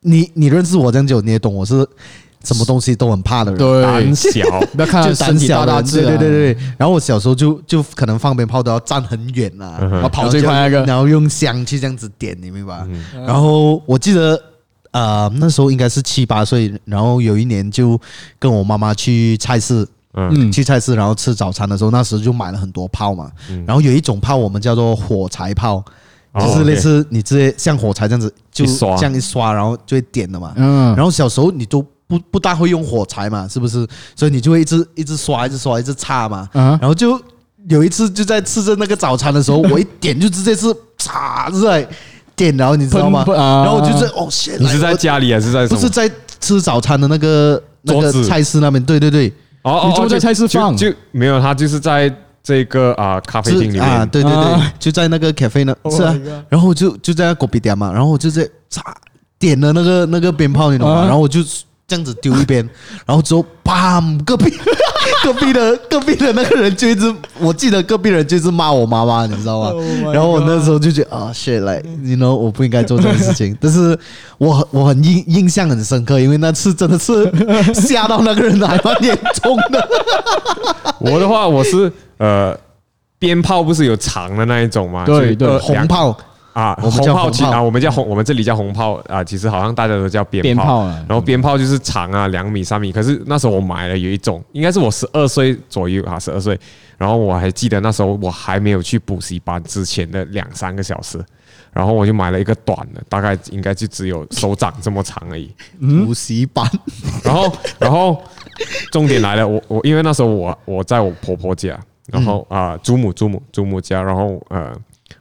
[0.00, 1.86] 你你认识我这样久，你也懂我是
[2.42, 3.82] 什么东西都很怕的人。
[3.82, 6.02] 胆小， 不要看就胆小大只。
[6.02, 6.62] 对对对对。
[6.76, 12.84] 然后我小时候就就可能放鞭炮都要站很远啊， 然后跑最快那个，然后用香去这样子点，你明白？
[13.24, 14.42] 然后我记得。
[14.90, 18.00] 呃，那时候应该是七八岁，然后有一年就
[18.38, 23.30] 跟我妈妈去菜市，嗯，去菜市，然后吃早餐的时候，那时候就买了很多炮嘛，
[23.66, 25.84] 然后有一种炮我们叫做火柴炮，
[26.40, 33.86] 就是类似你直接像火柴这样子，就这样一刷，然后就会点的嘛，嗯，然后小时候你都不不大会用火柴嘛，是不是？
[34.16, 36.70] 所以你就会一直一直刷，一直刷，一直擦嘛，嗯。
[36.80, 37.20] 然后就
[37.68, 41.86] 有一次就在吃着那个早餐的时候，我一点就直接是插在。
[42.38, 43.24] 点，然后你知道吗？
[43.26, 44.28] 然后我就是哦，
[44.58, 45.66] 你是在家里还是在？
[45.66, 46.10] 不是在
[46.40, 48.82] 吃早餐的那个那个菜市那边。
[48.84, 49.30] 对对对，
[49.62, 52.10] 哦，你就在菜市放就没有，他就是在
[52.42, 56.16] 这个啊咖啡厅里面啊，对对对，就在那个咖啡呢，是啊。
[56.48, 58.48] 然后就就在那隔壁点嘛，然后我就在
[59.38, 61.02] 点了那个那个鞭炮，你懂吗？
[61.02, 61.40] 然后我就。
[61.90, 62.62] 这样子丢一边，
[63.06, 64.24] 然后之后，砰！
[64.24, 64.50] 隔壁
[65.22, 73.56] 隔壁的隔壁的那个人就一直，我记得隔壁人就一直骂我妈妈，你知道吗？Oh、然后我那时候就觉得啊，shit，来，you know，我不应该做这个事情。
[73.60, 73.98] 但是
[74.38, 77.30] 我我很印印象很深刻，因为那次真的是
[77.74, 79.88] 吓到那个人还蛮严重的。
[80.98, 82.56] 我的话，我是呃，
[83.18, 85.04] 鞭炮不是有长的那一种吗？
[85.04, 86.16] 对对，红炮。
[86.58, 89.22] 啊，红炮其实啊，我们叫红，我们这里叫红炮啊。
[89.22, 90.86] 其实好像大家都叫鞭炮。
[91.08, 92.90] 然后鞭炮就是长啊，两米、三米。
[92.90, 96.58] 可是那时候我买了有一种，应该是我十二岁左右啊，十二岁。
[96.96, 101.24] 然后我还记得那时候我还没有去补习班之前的两三个小时，
[101.72, 105.54] 然后我就买了一个短的，大概应该就只有手掌这么长而已。
[105.78, 106.68] 补习班。
[107.22, 108.20] 然后，然后
[108.90, 114.76] 重点来了，我我因为那时候我我在我婆婆家，然后啊祖母祖母祖母家，然后呃。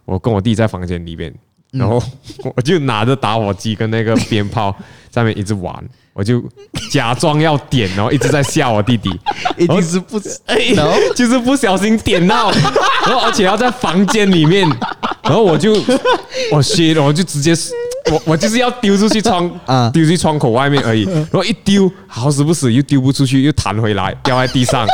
[0.08, 1.34] 我跟我弟在房间里面，
[1.72, 2.02] 然后
[2.56, 4.74] 我就拿着打火机跟那个鞭炮
[5.12, 5.76] 在那一直玩，
[6.14, 6.42] 我就
[6.90, 9.10] 假装要点，然后一直在吓我弟弟，
[9.60, 10.18] 一定是不，
[11.14, 12.50] 就是不小心点到，
[13.06, 14.66] 然后而且要在房间里面，
[15.24, 15.76] 然后我就
[16.54, 17.54] 我歇了，我就直接
[18.10, 24.88] 我我就是要丢出去窗啊，丢去窗口外面而已，然后一丢好死不死又丢不出去，又弹回来掉在地上。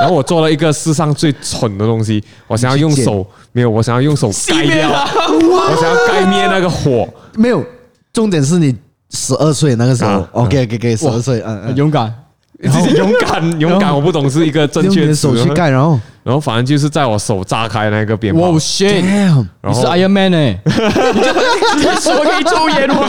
[0.00, 7.64] 然后我做了一个世上最蠢的东西，我想要用手，没有，我想要用手盖掉，我想要盖灭那个火，没有。
[8.12, 8.74] 重点是你
[9.10, 12.12] 十二岁那个时候，OK OK OK，十二岁，嗯嗯，勇敢，
[12.60, 23.08] 勇敢，勇敢，我不懂是一个正确的手去盖，然后，然后反正就是在我手炸开那个鞭炮，哇 shit，你是 Iron Man 哎， 你手可以抽烟吗？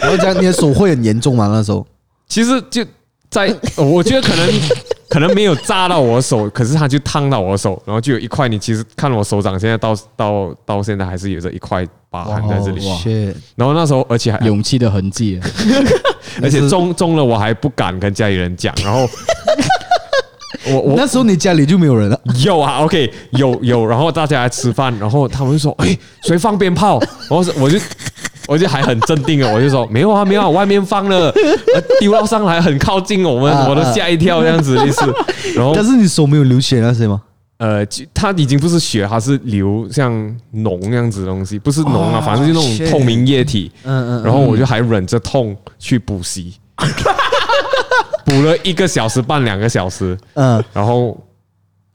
[0.00, 1.48] 然后讲你的手会很严重吗？
[1.52, 1.84] 那时候，
[2.28, 2.84] 其实就
[3.28, 4.48] 在，我觉得可能。
[5.10, 8.48] 可能没有扎到我手，可是它就烫到我手，然后就有一块。
[8.48, 12.86] 你其实看我手掌，现在到到到现在还是有着一块疤痕在这里。
[12.86, 12.96] 哇！
[13.56, 15.40] 然后那时候，而且还勇气的痕迹，
[16.40, 18.72] 而且中中了，我还不敢跟家里人讲。
[18.84, 19.00] 然后
[20.72, 22.20] 我我那时候你家里就没有人了？
[22.44, 23.84] 有啊，OK，有有。
[23.84, 27.78] 然后大家来吃饭，然后他们就说：“哎，谁放鞭炮？”然后我就。
[28.50, 31.32] 我就还很镇定啊，我就说没有啊，没有啊，外面放了，
[32.00, 35.06] 丢到上来很靠近我们，我都吓一跳这样子意思。
[35.54, 37.22] 然后，但是你手没有流血那些吗？
[37.58, 40.12] 呃，它已经不是血，它是流像
[40.52, 43.70] 脓那样子的东西，不是脓啊，反正就那种透明液体。
[43.84, 44.22] 嗯嗯。
[44.24, 46.54] 然后我就还忍着痛去补习，
[48.26, 50.18] 补了一个小时半，两个小时。
[50.34, 50.60] 嗯。
[50.72, 51.16] 然后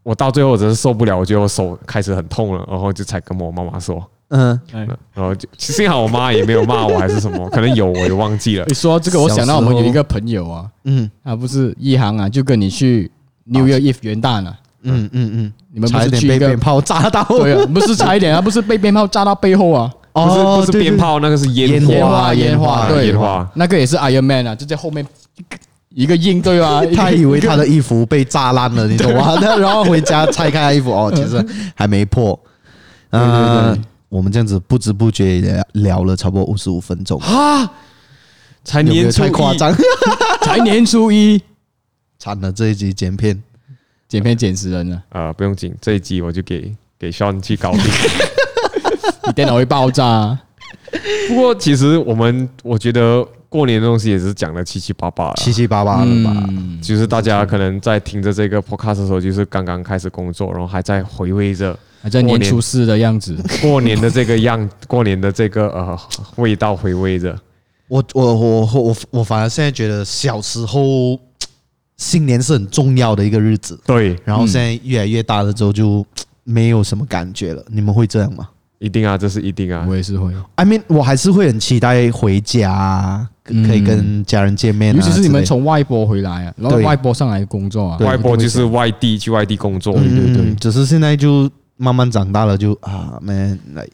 [0.04, 4.02] 我到最后我真是受不了，我觉得我手开始很痛了，然后就才跟我妈妈说。
[4.36, 4.60] 嗯，
[5.14, 8.66] 然后就幸好我妈也没有骂我，还是什么，可能有我也忘记了。
[8.70, 13.10] 你说这个，我想到我们有一个朋友啊，嗯，他不是一航啊，就跟你去
[13.46, 23.08] New Year Eve 元旦啊，嗯嗯嗯，你们不是去一个鞭炮炸到， 对啊，不是差一点啊，不是被鞭炮炸到背后啊，不是不是鞭炮，那个是烟花烟花，对。
[23.08, 25.06] 烟花，那个也是 Iron Man 啊，就在后面
[25.90, 26.82] 一个印，对吧？
[26.96, 29.36] 他以为他的衣服被炸烂了，你懂吗？
[29.42, 31.44] 然后回家拆开衣服，哦，其实
[31.76, 32.38] 还没破，
[33.12, 33.82] 嗯。
[34.10, 37.70] 我们这样子不知不觉也聊了差不多五十五分钟啊！
[38.64, 39.76] 才年初一，太夸张，
[40.42, 41.42] 才年初一，
[42.18, 43.42] 惨了这一集剪片
[44.08, 45.04] 剪片剪死人了。
[45.10, 47.82] 啊，不用紧，这一集我就给给 Sean 去搞定。
[49.28, 50.42] 你电脑会爆炸啊。
[51.28, 56.32] 不过其实我们我觉得过年的东西也是讲的七七八八，七七八八的吧。
[56.82, 61.78] 就是大家可能在听着这个 podcast 的时候，就是刚刚开始工作，然后还在回味着。
[62.06, 66.00] 还在年初四的样子， 过年的这个样，过年的这个呃
[66.36, 67.36] 味道回味着。
[67.88, 71.20] 我我我我我反而现在觉得小时候
[71.98, 74.16] 新年是很重要的一个日子，对。
[74.24, 76.06] 然后现在越来越大了之后就
[76.44, 77.66] 没有什么感觉了。
[77.72, 78.50] 你们会这样吗？
[78.78, 80.32] 一定啊，这是一定啊，我也是会。
[80.58, 84.96] I mean，我还是会很期待回家，可以跟家人见面。
[84.96, 90.54] 尤其是你们从外婆回来啊，然后外婆上来工作啊，外婆就是外地去外地工作，对对对。
[90.54, 91.50] 只是现在就。
[91.78, 93.86] 慢慢长大了就啊，man，来，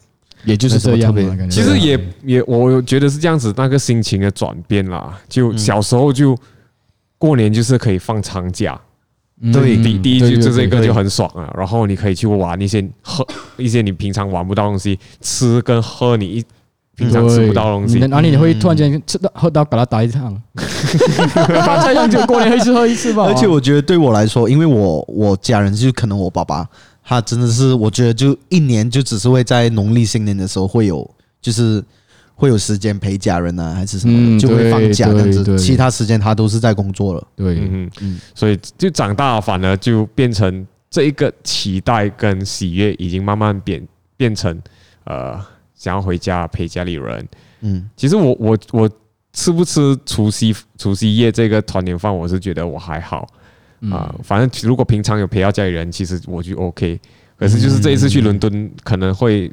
[0.46, 1.14] 也就是这样。
[1.50, 5.20] 其实也也，我觉得是这样子，那个心情的转变啦。
[5.28, 6.38] 就小时候就
[7.18, 8.80] 过年就是可以放长假，
[9.52, 11.52] 对，第第一句就这个就很爽啊。
[11.58, 13.26] 然后你可以去玩一些喝
[13.58, 16.46] 一些你平常玩不到东西，吃跟喝你一
[16.96, 17.98] 平常吃不到东西。
[18.00, 20.40] 哪里你会突然间吃到喝到把它打一趟？
[21.84, 23.24] 这样就过年一次喝一次吧。
[23.24, 26.68] 而且我觉得对我来说，因为我我家人就可能我爸爸。
[27.12, 31.06] 他真的是，我觉得就一年就只是会在农历新年的时候会有，
[31.42, 31.84] 就是
[32.36, 35.60] 会有时间陪家人啊，还是什么的，就会放假这样子。
[35.60, 37.28] 其他时间他都是在工作了。
[37.36, 43.86] 对，嗯嗯，所以就长大反而就变成这一个期待跟喜悦已经慢慢变
[44.16, 44.58] 变成
[45.04, 45.38] 呃
[45.76, 47.28] 想要回家陪家里人。
[47.60, 48.90] 嗯，其实我我我
[49.34, 53.28] 吃不吃除夕除夕夜这个团年饭，我是觉得我还好。
[53.90, 57.00] 啊，反正如果平常有陪到家里人，其实我就 OK。
[57.38, 59.52] 可是就是这一次去伦敦可能会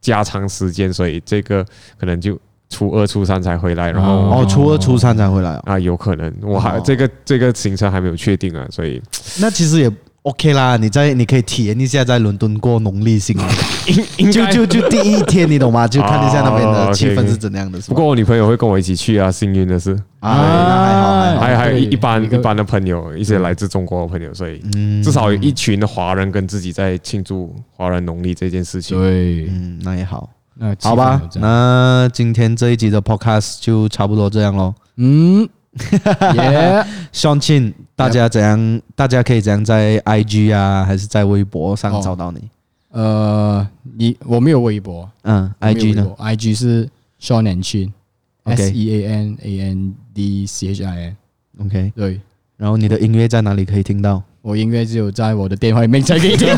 [0.00, 1.64] 加长时间，所以这个
[1.98, 2.38] 可能就
[2.68, 3.90] 初二、初三才回来。
[3.90, 9.02] 然后哦，初二、初三才回来啊，有可能我还这个这个行程还没有确定啊，所以
[9.40, 9.92] 那其实也。
[10.22, 13.48] OK 啦，你在你可以体验一下在伦敦过农历新年，
[14.30, 15.88] 就就就第一天，你懂吗？
[15.88, 17.80] 就看一下那边的气氛是怎样的。
[17.82, 24.58] 不过我女朋友会跟我一起去啊，幸运的是，哎，那还好，还还有一般一般的朋友，一些来自中国的朋友，所以
[25.02, 29.00] 至少有一群的华人跟自己在庆祝华人农历这件事情。
[29.00, 34.74] 对，嗯，那也好，那好吧，那今天这一集的 Podcast 就差不多这样喽。
[34.96, 35.48] 嗯。
[36.34, 38.80] 耶，相信大家怎样？
[38.94, 42.48] 大家可以怎样在 IG 啊，还是在微博上找到你？
[42.90, 46.88] 呃，你我没有微博，嗯，IG 呢？IG 是
[47.20, 51.16] Sean and Chin，S E A N A N D C H I
[51.58, 52.20] N，OK，对。
[52.56, 54.22] 然后你的音乐在哪里可以听到？
[54.48, 56.48] 我音乐只有在我的电话里面才可以听。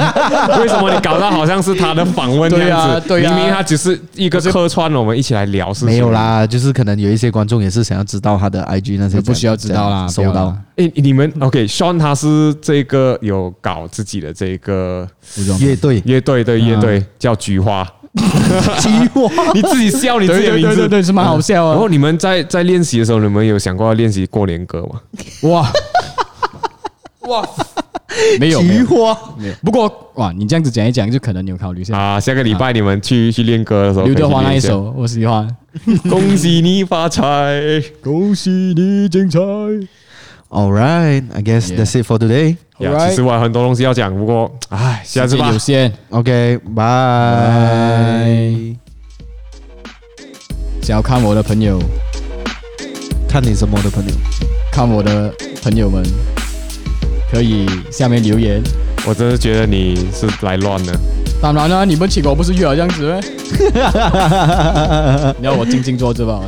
[0.58, 3.20] 为什么你搞到好像是他的访问这样子？
[3.20, 5.84] 明明他只是一个客串，我们一起来聊是。
[5.84, 10.56] 没有啦，就是可能有一些观众也是想要知道他的 IG 那些，不需要知道啦，收到。
[10.76, 15.06] 诶，你们 OK？Sean 他是这个有搞自己的这个
[15.60, 17.86] 乐队，乐队对乐队叫菊花。
[18.80, 21.72] 菊花， 你自己笑你自己的名字，对，是蛮好笑啊。
[21.72, 25.00] 然后你们在在练习的时候，你们有想过要练习过年歌吗？
[25.50, 25.68] 哇！
[27.28, 27.48] 哇，
[28.38, 29.54] 没有菊花，没有。
[29.62, 32.20] 不过哇，你这样子讲一讲，就可能你有考虑一下啊。
[32.20, 35.48] 下个礼拜你们去去练歌的时候，刘德华那一首我喜欢。
[36.08, 39.38] 恭喜你发财，恭喜你精彩。
[40.50, 42.56] All right, I guess that's it for today.
[42.78, 45.50] 其实我还有很多东西要讲，不过唉，下次吧。
[45.50, 45.92] 有限。
[46.10, 48.24] OK，拜。
[50.80, 51.80] 想要看我的朋友，
[53.28, 54.12] 看你什么的朋友？
[54.70, 56.04] 看我的朋友们。
[57.34, 58.62] 可以下面留言，
[59.04, 60.96] 我真的觉得你是来乱的。
[61.42, 63.20] 当然了，你们请我不是约好这样子吗？
[65.40, 66.40] 你要我静静坐着吧。